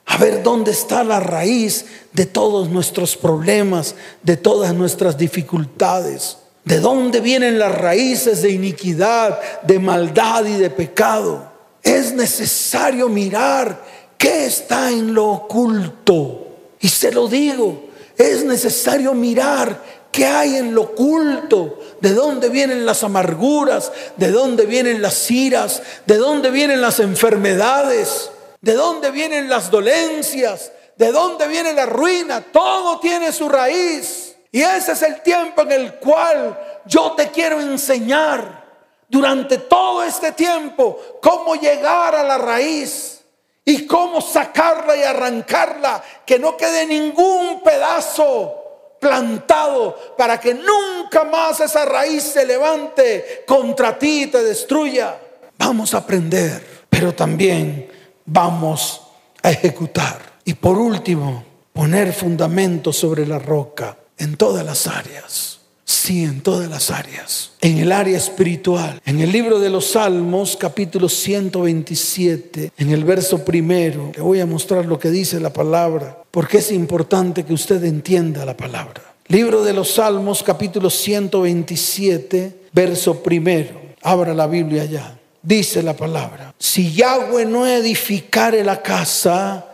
[0.05, 6.37] a ver dónde está la raíz de todos nuestros problemas, de todas nuestras dificultades.
[6.63, 11.51] ¿De dónde vienen las raíces de iniquidad, de maldad y de pecado?
[11.83, 13.79] Es necesario mirar
[14.21, 16.75] ¿Qué está en lo oculto?
[16.79, 22.85] Y se lo digo, es necesario mirar qué hay en lo oculto, de dónde vienen
[22.85, 28.29] las amarguras, de dónde vienen las iras, de dónde vienen las enfermedades,
[28.61, 32.41] de dónde vienen las dolencias, de dónde viene la ruina.
[32.41, 34.30] Todo tiene su raíz.
[34.51, 38.61] Y ese es el tiempo en el cual yo te quiero enseñar
[39.07, 43.21] durante todo este tiempo cómo llegar a la raíz
[43.63, 48.57] y cómo sacarla y arrancarla, que no quede ningún pedazo
[48.99, 55.17] plantado para que nunca más esa raíz se levante contra ti y te destruya.
[55.57, 57.89] Vamos a aprender, pero también
[58.25, 59.01] vamos
[59.41, 60.19] a ejecutar.
[60.43, 65.59] Y por último, poner fundamento sobre la roca en todas las áreas.
[65.83, 67.53] Sí, en todas las áreas.
[67.59, 69.01] En el área espiritual.
[69.03, 74.45] En el libro de los Salmos, capítulo 127, en el verso primero, le voy a
[74.45, 79.01] mostrar lo que dice la palabra, porque es importante que usted entienda la palabra.
[79.27, 83.81] Libro de los Salmos, capítulo 127, verso primero.
[84.03, 85.17] Abra la Biblia ya.
[85.41, 89.70] Dice la palabra, si Yahweh no edificare la casa,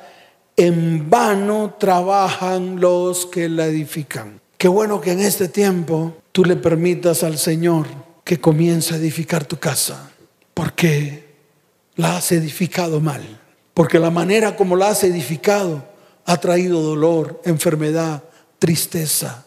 [0.57, 4.41] en vano trabajan los que la edifican.
[4.57, 7.85] Qué bueno que en este tiempo tú le permitas al Señor
[8.23, 10.11] que comience a edificar tu casa,
[10.55, 11.35] porque
[11.95, 13.21] la has edificado mal,
[13.75, 15.85] porque la manera como la has edificado
[16.25, 18.23] ha traído dolor, enfermedad,
[18.57, 19.45] tristeza,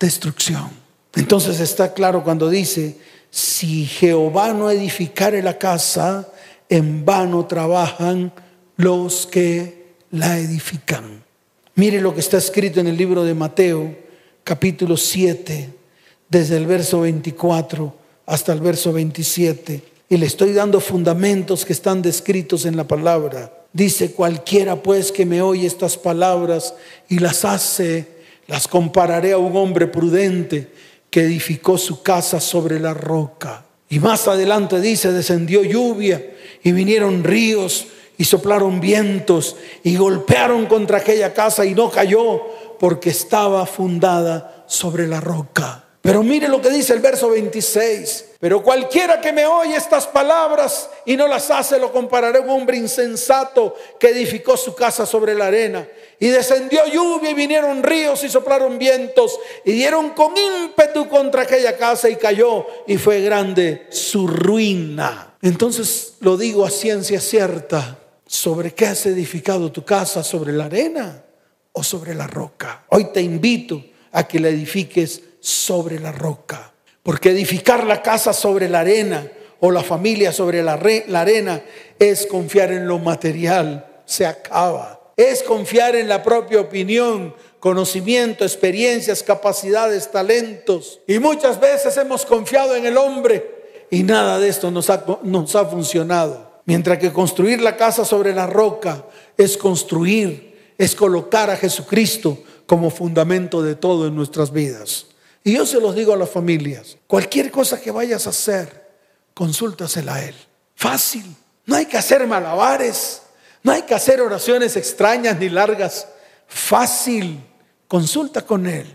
[0.00, 0.70] destrucción.
[1.14, 2.98] Entonces está claro cuando dice,
[3.30, 6.28] si Jehová no edificare la casa,
[6.68, 8.32] en vano trabajan
[8.76, 9.81] los que
[10.12, 11.22] la edifican.
[11.74, 13.96] Mire lo que está escrito en el libro de Mateo,
[14.44, 15.70] capítulo 7,
[16.28, 17.94] desde el verso 24
[18.26, 19.82] hasta el verso 27.
[20.10, 23.52] Y le estoy dando fundamentos que están descritos en la palabra.
[23.72, 26.74] Dice, cualquiera pues que me oye estas palabras
[27.08, 28.06] y las hace,
[28.46, 30.68] las compararé a un hombre prudente
[31.08, 33.64] que edificó su casa sobre la roca.
[33.88, 36.22] Y más adelante dice, descendió lluvia
[36.62, 37.86] y vinieron ríos
[38.22, 42.40] y soplaron vientos y golpearon contra aquella casa y no cayó
[42.78, 45.86] porque estaba fundada sobre la roca.
[46.00, 48.34] Pero mire lo que dice el verso 26.
[48.38, 52.50] Pero cualquiera que me oye estas palabras y no las hace, lo compararé a un
[52.50, 55.84] hombre insensato que edificó su casa sobre la arena.
[56.20, 61.76] Y descendió lluvia y vinieron ríos y soplaron vientos y dieron con ímpetu contra aquella
[61.76, 65.34] casa y cayó y fue grande su ruina.
[65.42, 67.98] Entonces lo digo a ciencia cierta,
[68.32, 70.22] ¿sobre qué has edificado tu casa?
[70.22, 71.22] ¿Sobre la arena?
[71.72, 72.84] o sobre la roca.
[72.88, 78.68] Hoy te invito a que la edifiques sobre la roca, porque edificar la casa sobre
[78.68, 81.62] la arena o la familia sobre la, arena
[81.98, 84.98] es confiar en lo material, se acaba.
[85.16, 91.00] es confiar en la propia opinión, conocimiento, experiencias, capacidades, talentos.
[91.06, 96.51] Y muchas veces hemos confiado en el hombre y nada de esto nos ha, funcionado.
[96.64, 99.04] Mientras que construir la casa sobre la roca
[99.36, 105.06] es construir, es colocar a Jesucristo como fundamento de todo en nuestras vidas.
[105.44, 108.90] Y yo se los digo a las familias, cualquier cosa que vayas a hacer,
[109.34, 110.34] consúltasela a Él.
[110.76, 111.24] Fácil,
[111.66, 113.22] no hay que hacer malabares,
[113.62, 116.06] no hay que hacer oraciones extrañas ni largas.
[116.46, 117.40] Fácil,
[117.88, 118.86] consulta con Él.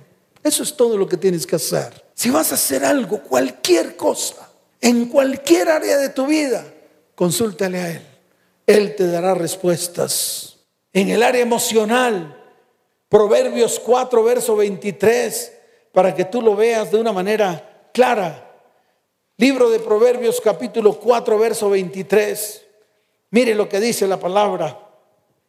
[0.44, 2.06] Eso es todo lo que tienes que hacer.
[2.14, 4.50] Si vas a hacer algo, cualquier cosa,
[4.80, 6.66] en cualquier área de tu vida,
[7.18, 8.02] consúltale a Él.
[8.68, 10.60] Él te dará respuestas.
[10.94, 12.40] En el área emocional,
[13.10, 15.54] Proverbios 4, verso 23,
[15.92, 18.56] para que tú lo veas de una manera clara.
[19.38, 22.62] Libro de Proverbios capítulo 4, verso 23.
[23.32, 24.78] Mire lo que dice la palabra.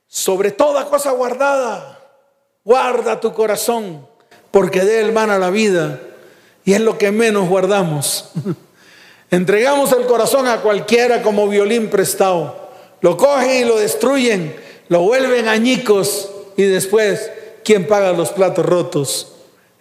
[0.06, 2.00] Sobre toda cosa guardada,
[2.64, 4.08] guarda tu corazón,
[4.50, 6.00] porque de él mana la vida
[6.64, 8.30] y es lo que menos guardamos.
[9.30, 12.68] Entregamos el corazón a cualquiera como violín prestado.
[13.00, 14.56] Lo cogen y lo destruyen,
[14.88, 17.30] lo vuelven añicos y después,
[17.62, 19.32] ¿quién paga los platos rotos?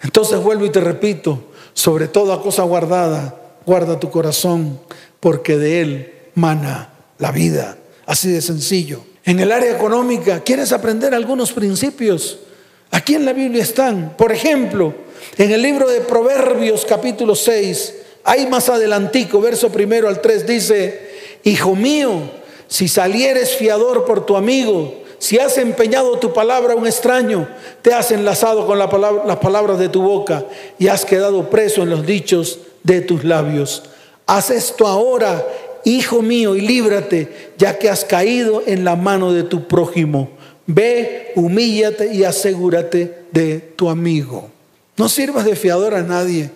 [0.01, 4.79] Entonces vuelvo y te repito, sobre toda cosa guardada, guarda tu corazón,
[5.19, 7.77] porque de él mana la vida.
[8.05, 9.01] Así de sencillo.
[9.25, 12.39] En el área económica, ¿quieres aprender algunos principios?
[12.91, 14.15] Aquí en la Biblia están.
[14.17, 14.93] Por ejemplo,
[15.37, 17.95] en el libro de Proverbios capítulo 6,
[18.27, 20.99] Ahí más adelantico, verso primero al 3 dice,
[21.45, 22.29] Hijo mío,
[22.67, 27.47] si salieres fiador por tu amigo, si has empeñado tu palabra a un extraño,
[27.81, 30.43] te has enlazado con la palabra, las palabras de tu boca
[30.77, 33.83] y has quedado preso en los dichos de tus labios.
[34.25, 35.47] Haz esto ahora,
[35.85, 40.31] hijo mío, y líbrate, ya que has caído en la mano de tu prójimo.
[40.65, 44.49] Ve, humíllate y asegúrate de tu amigo.
[44.97, 46.51] No sirvas de fiador a nadie.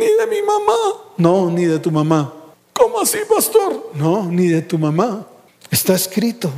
[0.00, 0.78] Ni de mi mamá.
[1.18, 2.32] No, ni de tu mamá.
[2.72, 3.90] ¿Cómo así, pastor?
[3.92, 5.26] No, ni de tu mamá.
[5.70, 6.50] Está escrito.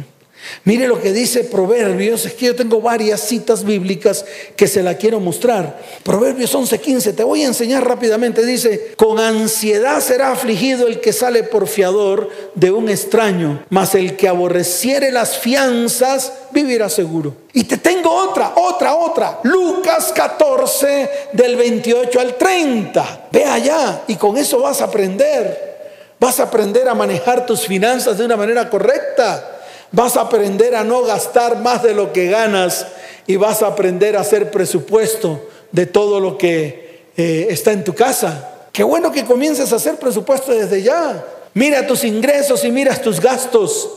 [0.64, 4.24] Mire lo que dice Proverbios, es que yo tengo varias citas bíblicas
[4.56, 5.80] que se la quiero mostrar.
[6.02, 8.44] Proverbios 11:15, te voy a enseñar rápidamente.
[8.44, 14.16] Dice, con ansiedad será afligido el que sale por fiador de un extraño, mas el
[14.16, 17.34] que aborreciere las fianzas vivirá seguro.
[17.52, 19.40] Y te tengo otra, otra, otra.
[19.42, 23.28] Lucas 14 del 28 al 30.
[23.30, 25.72] Ve allá y con eso vas a aprender.
[26.18, 29.51] Vas a aprender a manejar tus finanzas de una manera correcta.
[29.92, 32.86] Vas a aprender a no gastar más de lo que ganas
[33.26, 37.94] y vas a aprender a hacer presupuesto de todo lo que eh, está en tu
[37.94, 38.66] casa.
[38.72, 41.24] Qué bueno que comiences a hacer presupuesto desde ya.
[41.54, 43.90] Mira tus ingresos y miras tus gastos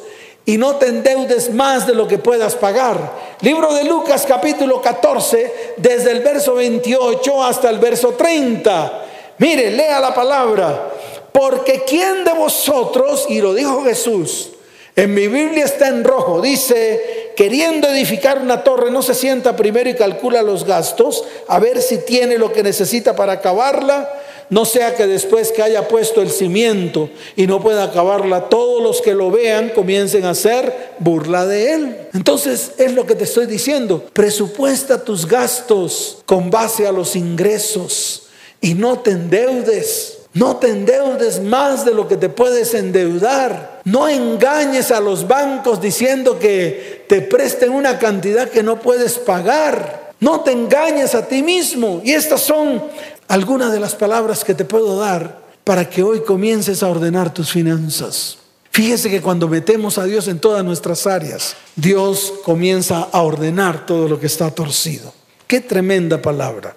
[0.46, 3.14] y no te endeudes más de lo que puedas pagar.
[3.42, 9.06] Libro de Lucas capítulo 14, desde el verso 28 hasta el verso 30.
[9.40, 10.92] Mire, lea la palabra.
[11.32, 14.52] Porque ¿quién de vosotros, y lo dijo Jesús,
[14.96, 19.90] en mi Biblia está en rojo, dice, queriendo edificar una torre, no se sienta primero
[19.90, 24.10] y calcula los gastos, a ver si tiene lo que necesita para acabarla,
[24.50, 29.02] no sea que después que haya puesto el cimiento y no pueda acabarla, todos los
[29.02, 31.98] que lo vean comiencen a hacer burla de él.
[32.14, 38.28] Entonces es lo que te estoy diciendo, presupuesta tus gastos con base a los ingresos
[38.62, 40.20] y no te endeudes.
[40.34, 43.75] No te endeudes más de lo que te puedes endeudar.
[43.86, 50.12] No engañes a los bancos diciendo que te presten una cantidad que no puedes pagar.
[50.20, 52.02] No te engañes a ti mismo.
[52.04, 52.84] Y estas son
[53.28, 57.52] algunas de las palabras que te puedo dar para que hoy comiences a ordenar tus
[57.52, 58.40] finanzas.
[58.72, 64.08] Fíjese que cuando metemos a Dios en todas nuestras áreas, Dios comienza a ordenar todo
[64.08, 65.14] lo que está torcido.
[65.46, 66.76] Qué tremenda palabra.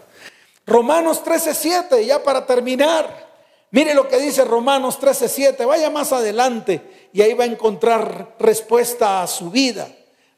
[0.66, 3.28] Romanos 13:7, ya para terminar.
[3.70, 5.64] Mire lo que dice Romanos 13:7.
[5.64, 9.88] Vaya más adelante y ahí va a encontrar respuesta a su vida,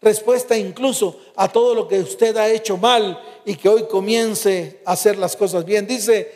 [0.01, 4.93] respuesta incluso a todo lo que usted ha hecho mal y que hoy comience a
[4.93, 5.87] hacer las cosas bien.
[5.87, 6.31] Dice,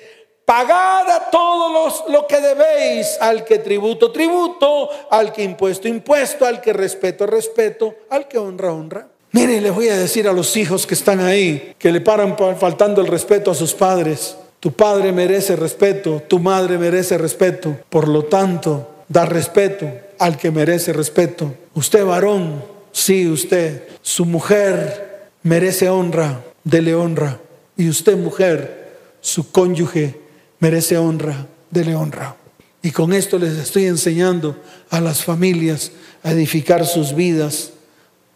[0.45, 6.61] pagad a todos lo que debéis, al que tributo, tributo, al que impuesto, impuesto, al
[6.61, 9.09] que respeto, respeto, al que honra, honra.
[9.33, 13.01] Mire, les voy a decir a los hijos que están ahí, que le paran faltando
[13.01, 14.37] el respeto a sus padres.
[14.61, 17.77] Tu padre merece respeto, tu madre merece respeto.
[17.91, 21.55] Por lo tanto, da respeto al que merece respeto.
[21.75, 22.63] Usted varón,
[22.93, 23.89] sí, usted.
[24.03, 27.41] Su mujer merece honra, dele honra.
[27.77, 30.21] Y usted mujer, su cónyuge
[30.61, 32.37] merece honra, dele honra.
[32.83, 34.61] Y con esto les estoy enseñando
[34.91, 35.93] a las familias
[36.23, 37.73] a edificar sus vidas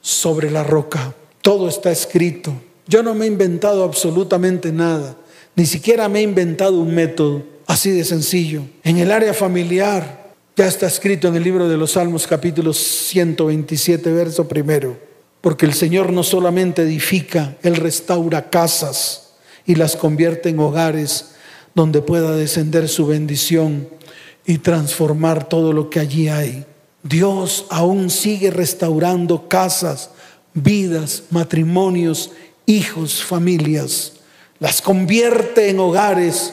[0.00, 1.14] sobre la roca.
[1.42, 2.52] Todo está escrito.
[2.86, 5.16] Yo no me he inventado absolutamente nada.
[5.54, 8.62] Ni siquiera me he inventado un método así de sencillo.
[8.82, 10.27] En el área familiar
[10.58, 14.98] ya está escrito en el libro de los Salmos capítulo 127, verso primero.
[15.40, 19.34] Porque el Señor no solamente edifica, Él restaura casas
[19.66, 21.26] y las convierte en hogares
[21.76, 23.88] donde pueda descender su bendición
[24.46, 26.66] y transformar todo lo que allí hay.
[27.04, 30.10] Dios aún sigue restaurando casas,
[30.54, 32.32] vidas, matrimonios,
[32.66, 34.14] hijos, familias.
[34.58, 36.52] Las convierte en hogares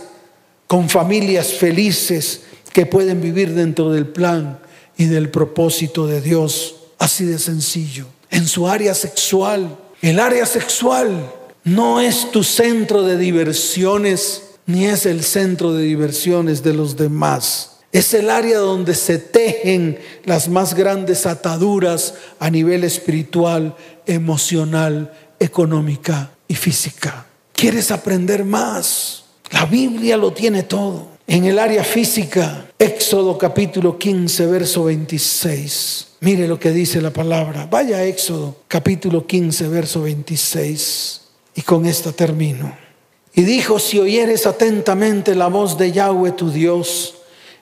[0.67, 2.41] con familias felices
[2.75, 4.59] que pueden vivir dentro del plan
[4.97, 6.75] y del propósito de Dios.
[6.99, 8.05] Así de sencillo.
[8.29, 11.31] En su área sexual, el área sexual
[11.63, 17.77] no es tu centro de diversiones, ni es el centro de diversiones de los demás.
[17.93, 23.73] Es el área donde se tejen las más grandes ataduras a nivel espiritual,
[24.05, 27.25] emocional, económica y física.
[27.53, 29.23] ¿Quieres aprender más?
[29.51, 31.14] La Biblia lo tiene todo.
[31.27, 36.07] En el área física, Éxodo capítulo 15, verso 26.
[36.19, 37.67] Mire lo que dice la palabra.
[37.69, 41.21] Vaya a Éxodo capítulo 15, verso 26.
[41.55, 42.77] Y con esta termino.
[43.33, 47.15] Y dijo, si oyeres atentamente la voz de Yahweh tu Dios,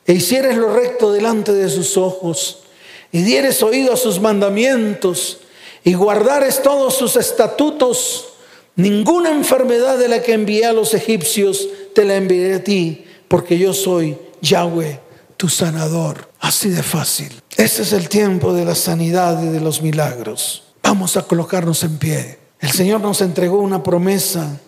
[0.06, 2.64] e hicieres lo recto delante de sus ojos,
[3.12, 5.40] y dieres oído a sus mandamientos,
[5.86, 8.34] y guardares todos sus estatutos,
[8.76, 13.58] Ninguna enfermedad de la que envié a los egipcios te la enviaré a ti, porque
[13.58, 15.00] yo soy Yahweh,
[15.38, 16.30] tu sanador.
[16.40, 17.34] Así de fácil.
[17.58, 20.66] Este es el tiempo de la sanidad y de los milagros.
[20.84, 22.38] Vamos a colocarnos en pie.
[22.60, 24.60] El Señor nos entregó una promesa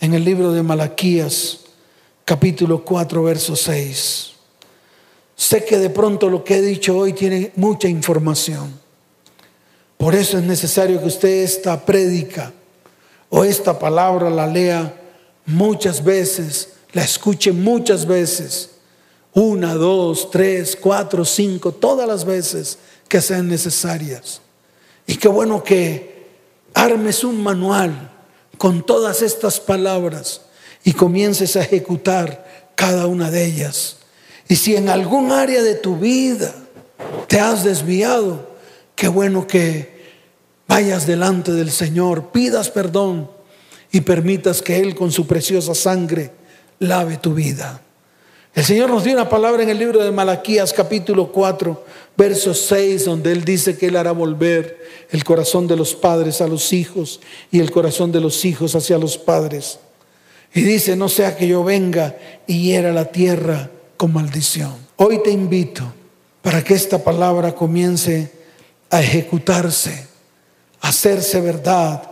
[0.00, 1.60] en el libro de Malaquías,
[2.24, 4.32] capítulo 4, verso 6.
[5.36, 8.80] Sé que de pronto lo que he dicho hoy tiene mucha información.
[9.96, 12.52] Por eso es necesario que usted esta prédica
[13.28, 14.92] o esta palabra la lea
[15.46, 18.70] muchas veces, la escuche muchas veces,
[19.34, 22.78] una, dos, tres, cuatro, cinco, todas las veces
[23.08, 24.40] que sean necesarias.
[25.06, 26.26] Y qué bueno que
[26.74, 28.10] armes un manual
[28.58, 30.42] con todas estas palabras
[30.84, 33.96] y comiences a ejecutar cada una de ellas.
[34.48, 36.54] Y si en algún área de tu vida
[37.26, 38.50] te has desviado,
[38.94, 40.02] qué bueno que
[40.68, 43.30] vayas delante del Señor, pidas perdón
[43.90, 46.41] y permitas que Él con su preciosa sangre
[46.82, 47.80] lave tu vida.
[48.54, 51.84] El Señor nos dio una palabra en el libro de Malaquías capítulo 4,
[52.16, 54.78] verso 6, donde Él dice que Él hará volver
[55.10, 57.20] el corazón de los padres a los hijos
[57.50, 59.78] y el corazón de los hijos hacia los padres.
[60.52, 62.16] Y dice, no sea que yo venga
[62.46, 64.74] y hiera la tierra con maldición.
[64.96, 65.90] Hoy te invito
[66.42, 68.30] para que esta palabra comience
[68.90, 70.12] a ejecutarse
[70.82, 72.02] hacerse verdad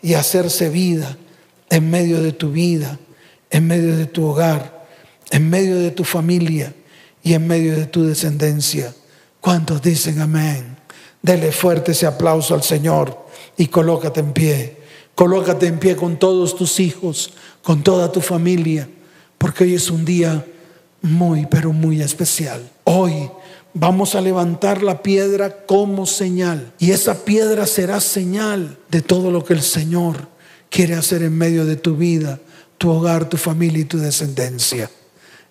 [0.00, 1.18] y hacerse vida
[1.68, 2.98] en medio de tu vida,
[3.50, 4.86] en medio de tu hogar,
[5.30, 6.74] en medio de tu familia
[7.22, 8.94] y en medio de tu descendencia.
[9.40, 10.76] ¿Cuántos dicen amén?
[11.22, 13.26] Dele fuerte ese aplauso al Señor
[13.56, 14.76] y colócate en pie.
[15.14, 18.88] Colócate en pie con todos tus hijos, con toda tu familia,
[19.36, 20.44] porque hoy es un día
[21.02, 22.70] muy, pero muy especial.
[22.84, 23.30] Hoy
[23.72, 26.72] Vamos a levantar la piedra como señal.
[26.78, 30.28] Y esa piedra será señal de todo lo que el Señor
[30.70, 32.40] quiere hacer en medio de tu vida,
[32.80, 34.90] tu hogar, tu familia y tu descendencia.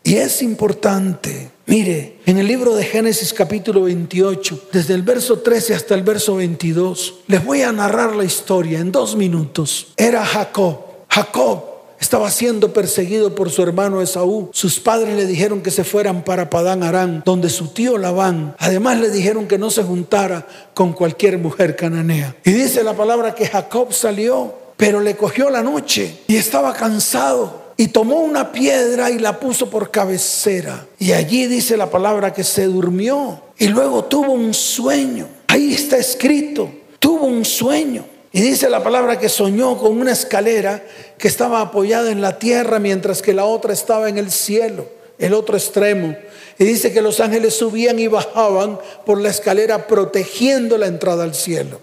[0.04, 5.76] Y es importante, mire, en el libro de Génesis capítulo 28, desde el verso 13
[5.76, 9.94] hasta el verso 22, les voy a narrar la historia en dos minutos.
[9.96, 10.80] Era Jacob.
[11.08, 11.66] Jacob
[12.00, 14.50] estaba siendo perseguido por su hermano Esaú.
[14.52, 18.56] Sus padres le dijeron que se fueran para Padán Arán, donde su tío Labán.
[18.58, 22.36] Además le dijeron que no se juntara con cualquier mujer cananea.
[22.44, 27.74] Y dice la palabra que Jacob salió, pero le cogió la noche y estaba cansado.
[27.76, 30.88] Y tomó una piedra y la puso por cabecera.
[30.98, 33.42] Y allí dice la palabra que se durmió.
[33.58, 35.28] Y luego tuvo un sueño.
[35.48, 36.72] Ahí está escrito.
[36.98, 38.06] Tuvo un sueño.
[38.32, 40.82] Y dice la palabra que soñó con una escalera
[41.18, 45.34] que estaba apoyada en la tierra mientras que la otra estaba en el cielo, el
[45.34, 46.16] otro extremo.
[46.58, 51.36] Y dice que los ángeles subían y bajaban por la escalera protegiendo la entrada al
[51.36, 51.82] cielo.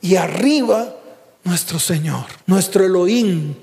[0.00, 0.96] Y arriba
[1.44, 3.54] nuestro Señor, nuestro Elohim,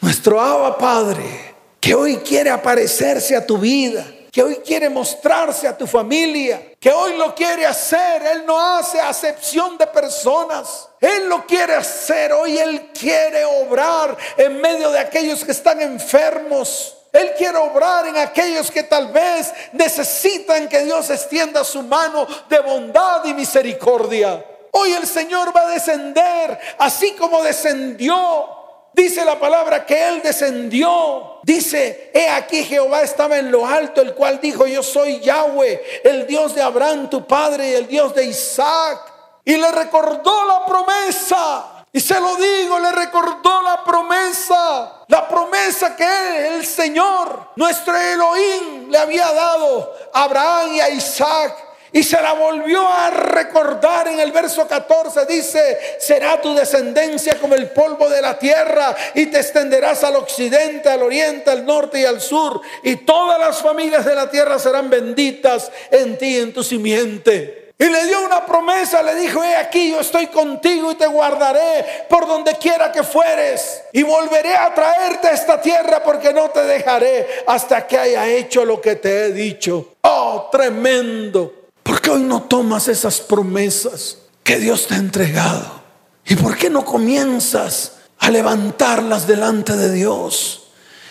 [0.00, 4.04] nuestro Abba Padre, que hoy quiere aparecerse a tu vida
[4.36, 8.20] que hoy quiere mostrarse a tu familia, que hoy lo quiere hacer.
[8.22, 10.90] Él no hace acepción de personas.
[11.00, 12.34] Él lo quiere hacer.
[12.34, 16.98] Hoy Él quiere obrar en medio de aquellos que están enfermos.
[17.14, 22.58] Él quiere obrar en aquellos que tal vez necesitan que Dios extienda su mano de
[22.58, 24.44] bondad y misericordia.
[24.78, 28.46] Hoy el Señor va a descender, así como descendió.
[28.92, 31.38] Dice la palabra que Él descendió.
[31.42, 36.26] Dice, he aquí Jehová estaba en lo alto, el cual dijo, yo soy Yahweh, el
[36.26, 39.00] Dios de Abraham, tu padre, y el Dios de Isaac.
[39.46, 41.84] Y le recordó la promesa.
[41.90, 48.90] Y se lo digo, le recordó la promesa, la promesa que el Señor, nuestro Elohim,
[48.90, 51.65] le había dado a Abraham y a Isaac.
[51.96, 55.24] Y se la volvió a recordar en el verso 14.
[55.24, 60.90] Dice, será tu descendencia como el polvo de la tierra y te extenderás al occidente,
[60.90, 62.60] al oriente, al norte y al sur.
[62.82, 67.72] Y todas las familias de la tierra serán benditas en ti, en tu simiente.
[67.78, 72.04] Y le dio una promesa, le dijo, he aquí, yo estoy contigo y te guardaré
[72.10, 73.84] por donde quiera que fueres.
[73.94, 78.66] Y volveré a traerte a esta tierra porque no te dejaré hasta que haya hecho
[78.66, 79.94] lo que te he dicho.
[80.02, 81.65] Oh, tremendo.
[81.86, 85.82] ¿Por qué hoy no tomas esas promesas que Dios te ha entregado?
[86.24, 90.64] ¿Y por qué no comienzas a levantarlas delante de Dios?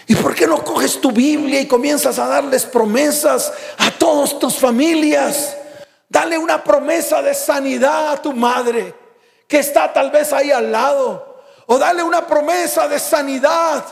[0.06, 4.56] ¿Y por qué no coges tu Biblia y comienzas a darles promesas a todas tus
[4.56, 5.56] familias?
[6.10, 8.94] Dale una promesa de sanidad a tu madre
[9.48, 11.42] que está tal vez ahí al lado.
[11.68, 13.86] O dale una promesa de sanidad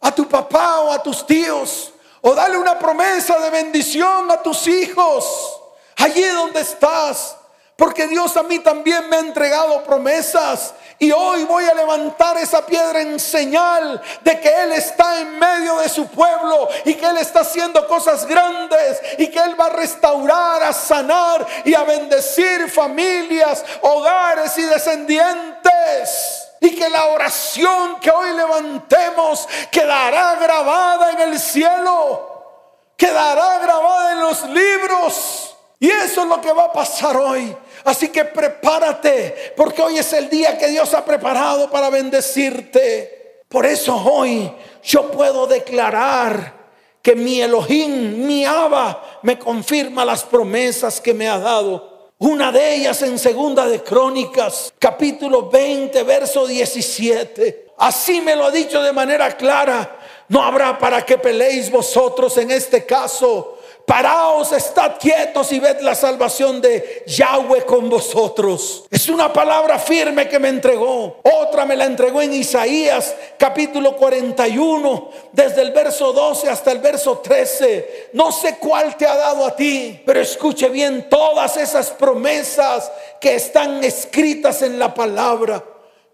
[0.00, 1.92] a tu papá o a tus tíos.
[2.20, 5.62] O dale una promesa de bendición a tus hijos.
[5.96, 7.36] Allí donde estás.
[7.76, 10.74] Porque Dios a mí también me ha entregado promesas.
[11.00, 15.78] Y hoy voy a levantar esa piedra en señal de que Él está en medio
[15.78, 19.70] de su pueblo y que Él está haciendo cosas grandes y que Él va a
[19.70, 26.48] restaurar, a sanar y a bendecir familias, hogares y descendientes.
[26.60, 34.20] Y que la oración que hoy levantemos quedará grabada en el cielo, quedará grabada en
[34.20, 35.53] los libros.
[35.84, 37.54] Y eso es lo que va a pasar hoy.
[37.84, 43.42] Así que prepárate, porque hoy es el día que Dios ha preparado para bendecirte.
[43.50, 44.50] Por eso hoy
[44.82, 46.54] yo puedo declarar
[47.02, 52.12] que mi Elohim, mi Abba, me confirma las promesas que me ha dado.
[52.16, 57.72] Una de ellas en Segunda de Crónicas, capítulo 20, verso 17.
[57.76, 59.98] Así me lo ha dicho de manera clara.
[60.30, 63.53] No habrá para que peleéis vosotros en este caso
[63.86, 68.86] Paraos, estad quietos y ved la salvación de Yahweh con vosotros.
[68.90, 71.20] Es una palabra firme que me entregó.
[71.22, 77.18] Otra me la entregó en Isaías capítulo 41, desde el verso 12 hasta el verso
[77.18, 78.10] 13.
[78.14, 83.34] No sé cuál te ha dado a ti, pero escuche bien todas esas promesas que
[83.34, 85.62] están escritas en la palabra.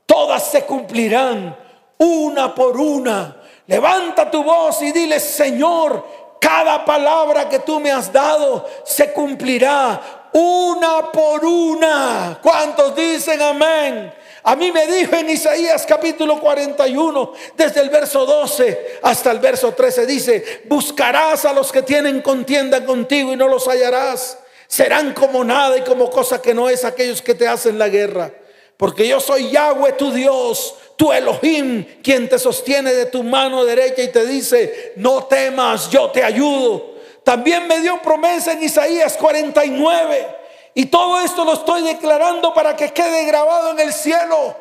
[0.07, 1.57] Todas se cumplirán
[1.99, 3.37] una por una.
[3.71, 6.05] Levanta tu voz y dile, Señor,
[6.41, 12.39] cada palabra que tú me has dado se cumplirá una por una.
[12.43, 14.13] ¿Cuántos dicen amén?
[14.43, 19.73] A mí me dijo en Isaías capítulo 41, desde el verso 12 hasta el verso
[19.73, 24.39] 13, dice, buscarás a los que tienen contienda contigo y no los hallarás.
[24.67, 28.33] Serán como nada y como cosa que no es aquellos que te hacen la guerra.
[28.79, 34.03] Porque yo soy Yahweh tu Dios, tu Elohim, quien te sostiene de tu mano derecha
[34.03, 36.97] y te dice, no temas, yo te ayudo.
[37.25, 40.37] También me dio promesa en Isaías 49.
[40.75, 44.55] Y todo esto lo estoy declarando para que quede grabado en el cielo.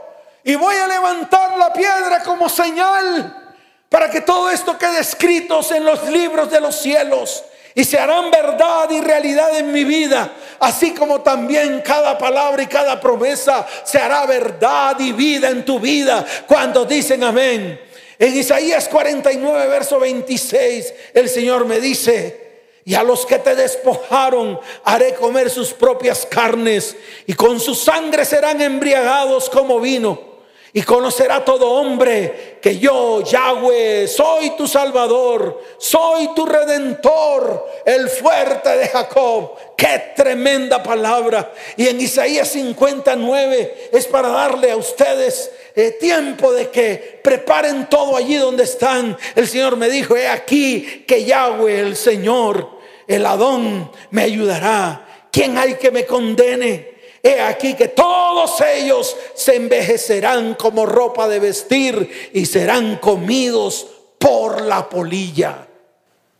[0.46, 3.52] Y voy a levantar la piedra como señal
[3.90, 7.44] para que todo esto quede escrito en los libros de los cielos
[7.80, 12.68] y se harán verdad y realidad en mi vida, así como también cada palabra y
[12.68, 17.80] cada promesa se hará verdad y vida en tu vida cuando dicen amén.
[18.18, 22.50] En Isaías 49, verso 26, el Señor me dice,
[22.84, 28.26] y a los que te despojaron haré comer sus propias carnes, y con su sangre
[28.26, 30.29] serán embriagados como vino.
[30.72, 38.78] Y conocerá todo hombre que yo, Yahweh, soy tu Salvador, soy tu Redentor, el fuerte
[38.78, 39.56] de Jacob.
[39.76, 41.52] Qué tremenda palabra.
[41.76, 48.16] Y en Isaías 59 es para darle a ustedes eh, tiempo de que preparen todo
[48.16, 49.18] allí donde están.
[49.36, 52.70] El Señor me dijo, he aquí que Yahweh, el Señor,
[53.08, 55.08] el Adón, me ayudará.
[55.32, 56.99] ¿Quién hay que me condene?
[57.22, 64.62] He aquí que todos ellos se envejecerán como ropa de vestir y serán comidos por
[64.62, 65.68] la polilla.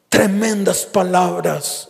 [0.08, 1.90] Tremendas palabras,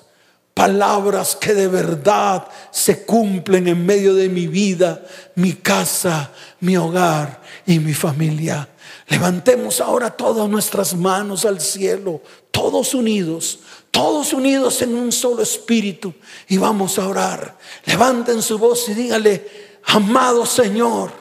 [0.53, 5.03] palabras que de verdad se cumplen en medio de mi vida,
[5.35, 8.67] mi casa, mi hogar y mi familia.
[9.07, 12.21] Levantemos ahora todas nuestras manos al cielo,
[12.51, 13.59] todos unidos
[13.91, 16.13] todos unidos en un solo espíritu
[16.47, 17.57] y vamos a orar.
[17.85, 21.11] Levanten su voz y díganle amado Señor,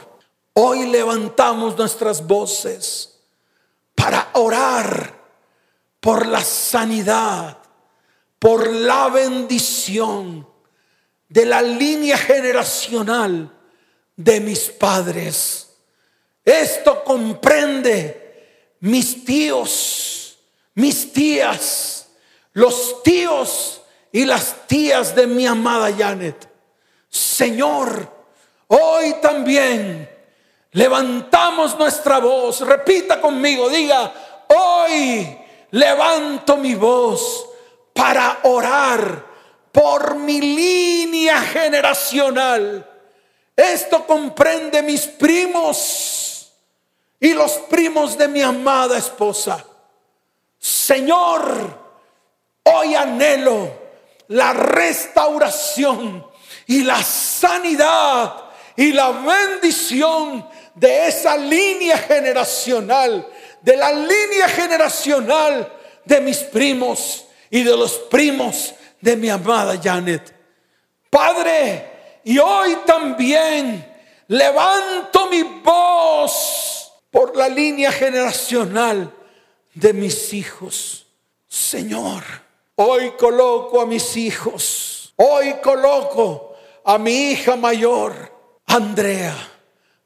[0.55, 3.19] hoy levantamos nuestras voces
[3.95, 5.19] para orar
[6.01, 7.59] por la sanidad,
[8.39, 10.47] por la bendición
[11.29, 13.53] de la línea generacional
[14.17, 15.69] de mis padres.
[16.45, 20.39] Esto comprende mis tíos,
[20.75, 21.98] mis tías,
[22.59, 26.51] los tíos y las tías de mi amada Janet.
[27.09, 28.13] Señor,
[28.67, 30.11] hoy también
[30.73, 32.61] levantamos nuestra voz.
[32.63, 34.13] Repita conmigo, diga,
[34.49, 35.39] hoy
[35.71, 37.49] levanto mi voz
[37.95, 39.25] para orar
[39.71, 42.85] por mi línea generacional.
[43.55, 46.53] Esto comprende mis primos
[47.21, 49.65] y los primos de mi amada esposa.
[50.59, 51.88] Señor,
[52.75, 53.71] hoy anhelo
[54.29, 56.27] la restauración
[56.67, 58.35] y la sanidad
[58.77, 63.27] y la bendición de esa línea generacional,
[63.61, 65.73] de la línea generacional
[66.05, 70.35] de mis primos y de los primos de mi amada Janet.
[71.11, 73.85] Padre, y hoy también
[74.29, 79.13] levanto mi voz por la línea generacional
[79.75, 81.07] de mis hijos.
[81.49, 82.23] Señor,
[82.81, 86.55] hoy coloco a mis hijos, hoy coloco
[86.85, 88.15] a mi hija mayor,
[88.67, 89.37] Andrea,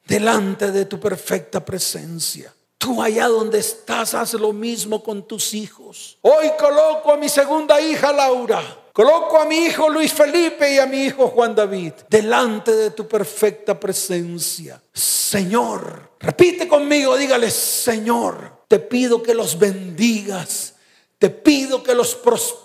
[0.07, 2.53] delante de tu perfecta presencia.
[2.79, 6.19] Tú allá donde estás, haz lo mismo con tus hijos.
[6.23, 8.61] Hoy coloco a mi segunda hija Laura.
[8.93, 13.07] Coloco a mi hijo Luis Felipe y a mi hijo Juan David delante de tu
[13.07, 14.83] perfecta presencia.
[14.93, 20.75] Señor, repite conmigo, dígale, Señor, te pido que los bendigas,
[21.19, 22.62] te pido que los prosperes,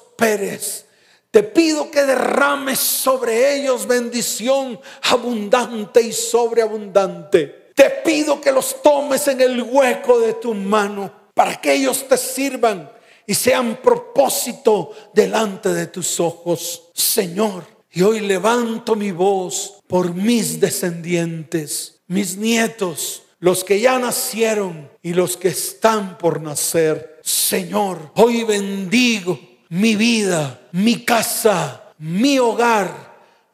[1.31, 7.71] te pido que derrames sobre ellos bendición abundante y sobreabundante.
[7.75, 12.17] Te pido que los tomes en el hueco de tu mano para que ellos te
[12.17, 12.91] sirvan
[13.27, 17.65] y sean propósito delante de tus ojos, Señor.
[17.91, 25.13] Y hoy levanto mi voz por mis descendientes, mis nietos, los que ya nacieron y
[25.13, 27.19] los que están por nacer.
[27.21, 29.37] Señor, hoy bendigo
[29.69, 32.89] mi vida, mi casa, mi hogar,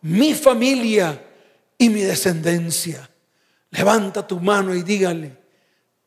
[0.01, 1.19] mi familia
[1.77, 3.09] y mi descendencia.
[3.71, 5.35] Levanta tu mano y dígale,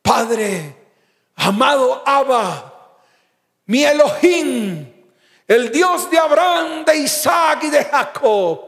[0.02, 0.76] Padre,
[1.34, 2.96] amado Abba,
[3.66, 4.86] mi Elohim,
[5.48, 8.60] el Dios de Abraham, de Isaac y de Jacob,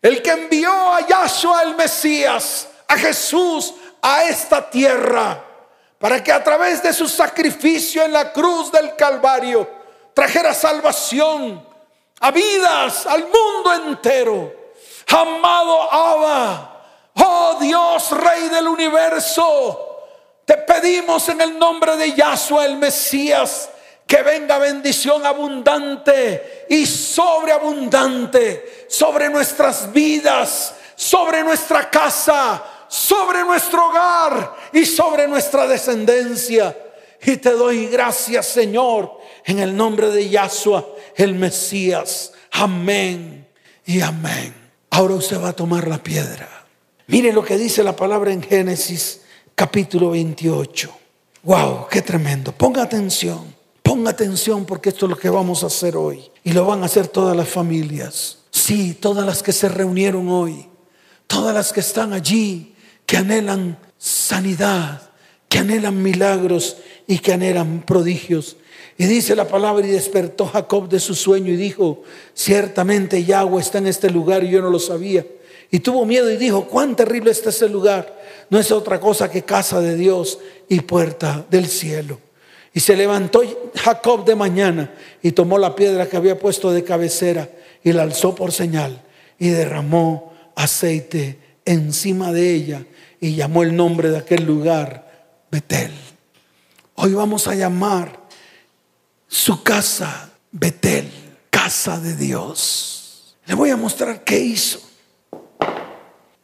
[0.00, 5.44] el que envió a Yahshua el Mesías, a Jesús, a esta tierra,
[5.98, 9.68] para que a través de su sacrificio en la cruz del Calvario
[10.16, 11.62] trajera salvación
[12.20, 14.50] a vidas, al mundo entero.
[15.08, 16.84] Amado Abba,
[17.16, 20.06] Oh Dios, Rey del universo,
[20.46, 23.68] te pedimos en el nombre de Yahshua el Mesías
[24.06, 34.56] que venga bendición abundante y sobreabundante sobre nuestras vidas, sobre nuestra casa, sobre nuestro hogar
[34.72, 36.74] y sobre nuestra descendencia.
[37.20, 39.15] Y te doy gracias, Señor,
[39.46, 40.86] en el nombre de Yahshua,
[41.16, 42.32] el Mesías.
[42.50, 43.46] Amén
[43.86, 44.52] y amén.
[44.90, 46.66] Ahora usted va a tomar la piedra.
[47.06, 49.20] Mire lo que dice la palabra en Génesis
[49.54, 50.90] capítulo 28.
[51.44, 52.50] Wow, qué tremendo.
[52.50, 53.54] Ponga atención.
[53.82, 56.28] Ponga atención porque esto es lo que vamos a hacer hoy.
[56.42, 58.38] Y lo van a hacer todas las familias.
[58.50, 60.66] Sí, todas las que se reunieron hoy.
[61.28, 62.74] Todas las que están allí,
[63.04, 65.02] que anhelan sanidad,
[65.48, 68.56] que anhelan milagros y que anhelan prodigios.
[68.98, 73.78] Y dice la palabra, y despertó Jacob de su sueño y dijo, ciertamente Yahweh está
[73.78, 75.26] en este lugar y yo no lo sabía.
[75.70, 78.16] Y tuvo miedo y dijo, cuán terrible está ese lugar.
[78.48, 80.38] No es otra cosa que casa de Dios
[80.68, 82.20] y puerta del cielo.
[82.72, 83.42] Y se levantó
[83.74, 87.48] Jacob de mañana y tomó la piedra que había puesto de cabecera
[87.82, 89.02] y la alzó por señal
[89.38, 92.84] y derramó aceite encima de ella
[93.20, 95.10] y llamó el nombre de aquel lugar
[95.50, 95.92] Betel.
[96.94, 98.25] Hoy vamos a llamar
[99.28, 101.10] su casa Betel,
[101.50, 103.36] casa de Dios.
[103.46, 104.80] Le voy a mostrar qué hizo.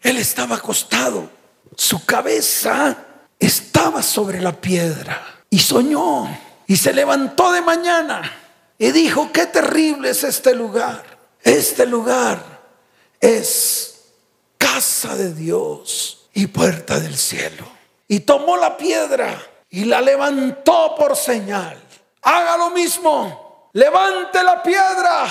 [0.03, 1.31] Él estaba acostado,
[1.77, 2.97] su cabeza
[3.39, 6.29] estaba sobre la piedra y soñó
[6.67, 8.31] y se levantó de mañana
[8.79, 11.05] y dijo, qué terrible es este lugar.
[11.43, 12.43] Este lugar
[13.21, 14.03] es
[14.59, 17.67] casa de Dios y puerta del cielo.
[18.09, 21.81] Y tomó la piedra y la levantó por señal.
[22.23, 23.71] Haga lo mismo.
[23.73, 25.25] Levante la piedra.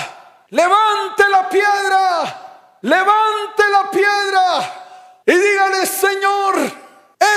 [0.48, 2.42] Levante la piedra
[2.82, 5.22] Levante la piedra.
[5.24, 6.54] Y dígale, Señor,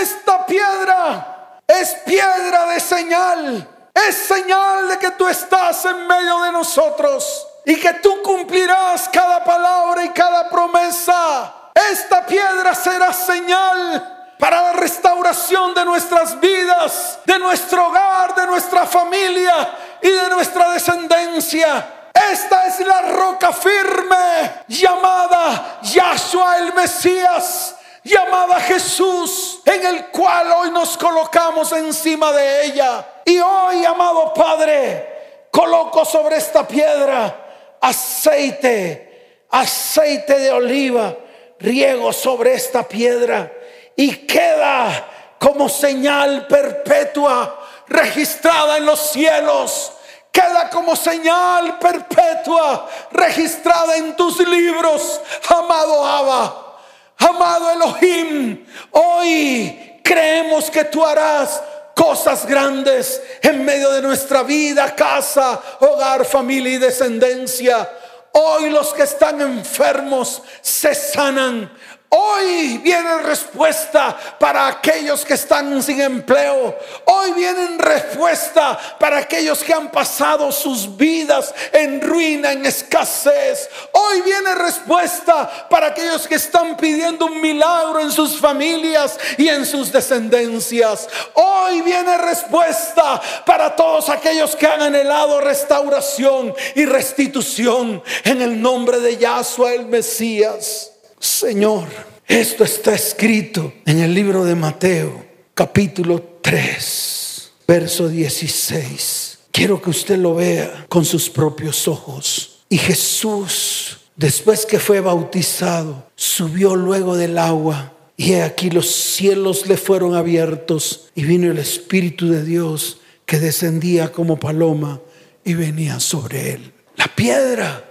[0.02, 3.68] esta piedra es piedra de señal.
[3.94, 9.44] Es señal de que tú estás en medio de nosotros y que tú cumplirás cada
[9.44, 11.54] palabra y cada promesa.
[11.92, 18.86] Esta piedra será señal para la restauración de nuestras vidas, de nuestro hogar, de nuestra
[18.86, 19.70] familia
[20.02, 22.10] y de nuestra descendencia.
[22.32, 30.72] Esta es la roca firme llamada Yahshua el Mesías, llamada Jesús, en el cual hoy
[30.72, 33.06] nos colocamos encima de ella.
[33.26, 37.44] Y hoy, amado Padre, coloco sobre esta piedra
[37.82, 41.16] aceite, aceite de oliva,
[41.60, 43.52] riego sobre esta piedra
[43.96, 45.08] y queda
[45.40, 49.92] como señal perpetua registrada en los cielos
[50.36, 56.78] queda como señal perpetua registrada en tus libros, amado Abba,
[57.20, 58.66] amado Elohim.
[58.92, 61.64] Hoy creemos que tú harás
[61.96, 67.90] cosas grandes en medio de nuestra vida, casa, hogar, familia y descendencia.
[68.34, 71.72] Hoy los que están enfermos se sanan.
[72.10, 76.78] Hoy viene respuesta para aquellos que están sin empleo.
[77.06, 83.70] Hoy viene respuesta para aquellos que han pasado sus vidas en ruina, en escasez.
[83.92, 89.66] Hoy viene respuesta para aquellos que están pidiendo un milagro en sus familias y en
[89.66, 91.10] sus descendencias.
[91.34, 99.00] Hoy viene respuesta para todos aquellos que han anhelado restauración y restitución en el nombre
[99.00, 100.95] de Yahshua el Mesías.
[101.26, 101.88] Señor,
[102.28, 109.40] esto está escrito en el libro de Mateo, capítulo 3, verso 16.
[109.52, 112.60] Quiero que usted lo vea con sus propios ojos.
[112.70, 117.94] Y Jesús, después que fue bautizado, subió luego del agua.
[118.16, 124.12] Y aquí los cielos le fueron abiertos y vino el Espíritu de Dios que descendía
[124.12, 125.02] como paloma
[125.44, 126.72] y venía sobre él.
[126.98, 127.84] La piedra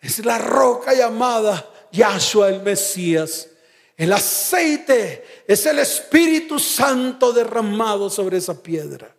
[0.00, 3.48] es la roca llamada Yahshua el Mesías.
[3.96, 9.14] El aceite es el Espíritu Santo derramado sobre esa piedra.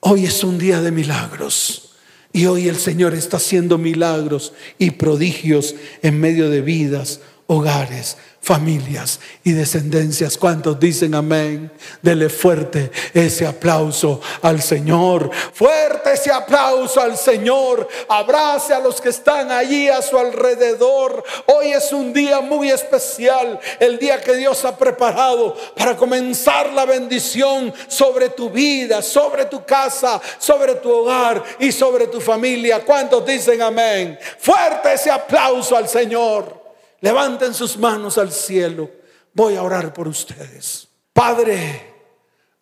[0.00, 1.94] Hoy es un día de milagros.
[2.32, 9.20] Y hoy el Señor está haciendo milagros y prodigios en medio de vidas, hogares, familias
[9.42, 10.36] y descendencias.
[10.36, 11.70] ¿Cuántos dicen amén?
[12.02, 15.30] Dele fuerte ese aplauso al Señor.
[15.52, 17.88] Fuerte ese aplauso al Señor.
[18.08, 21.24] Abrace a los que están allí a su alrededor.
[21.46, 23.58] Hoy es un día muy especial.
[23.80, 29.64] El día que Dios ha preparado para comenzar la bendición sobre tu vida, sobre tu
[29.64, 32.84] casa, sobre tu hogar y sobre tu familia.
[32.84, 34.18] ¿Cuántos dicen amén?
[34.38, 36.63] Fuerte ese aplauso al Señor.
[37.04, 38.90] Levanten sus manos al cielo.
[39.34, 40.88] Voy a orar por ustedes.
[41.12, 41.92] Padre,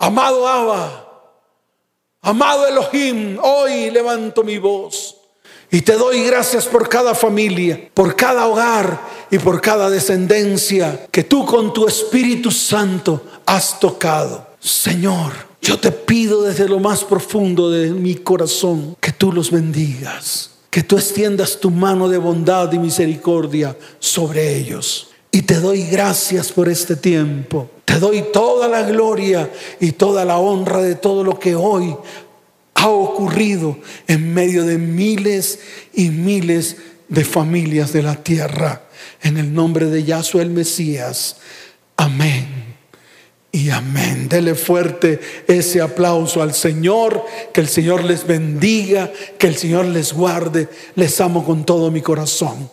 [0.00, 1.38] amado Abba,
[2.22, 5.16] amado Elohim, hoy levanto mi voz
[5.70, 11.22] y te doy gracias por cada familia, por cada hogar y por cada descendencia que
[11.22, 14.48] tú con tu Espíritu Santo has tocado.
[14.58, 20.50] Señor, yo te pido desde lo más profundo de mi corazón que tú los bendigas
[20.72, 25.10] que tú extiendas tu mano de bondad y misericordia sobre ellos.
[25.30, 27.70] Y te doy gracias por este tiempo.
[27.84, 31.94] Te doy toda la gloria y toda la honra de todo lo que hoy
[32.72, 35.58] ha ocurrido en medio de miles
[35.92, 38.88] y miles de familias de la tierra.
[39.22, 41.36] En el nombre de Yahshua el Mesías.
[41.98, 42.51] Amén
[43.52, 44.28] y amén.
[44.30, 47.24] Dele fuerte ese aplauso al Señor.
[47.52, 50.68] Que el Señor les bendiga, que el Señor les guarde.
[50.94, 52.70] Les amo con todo mi corazón.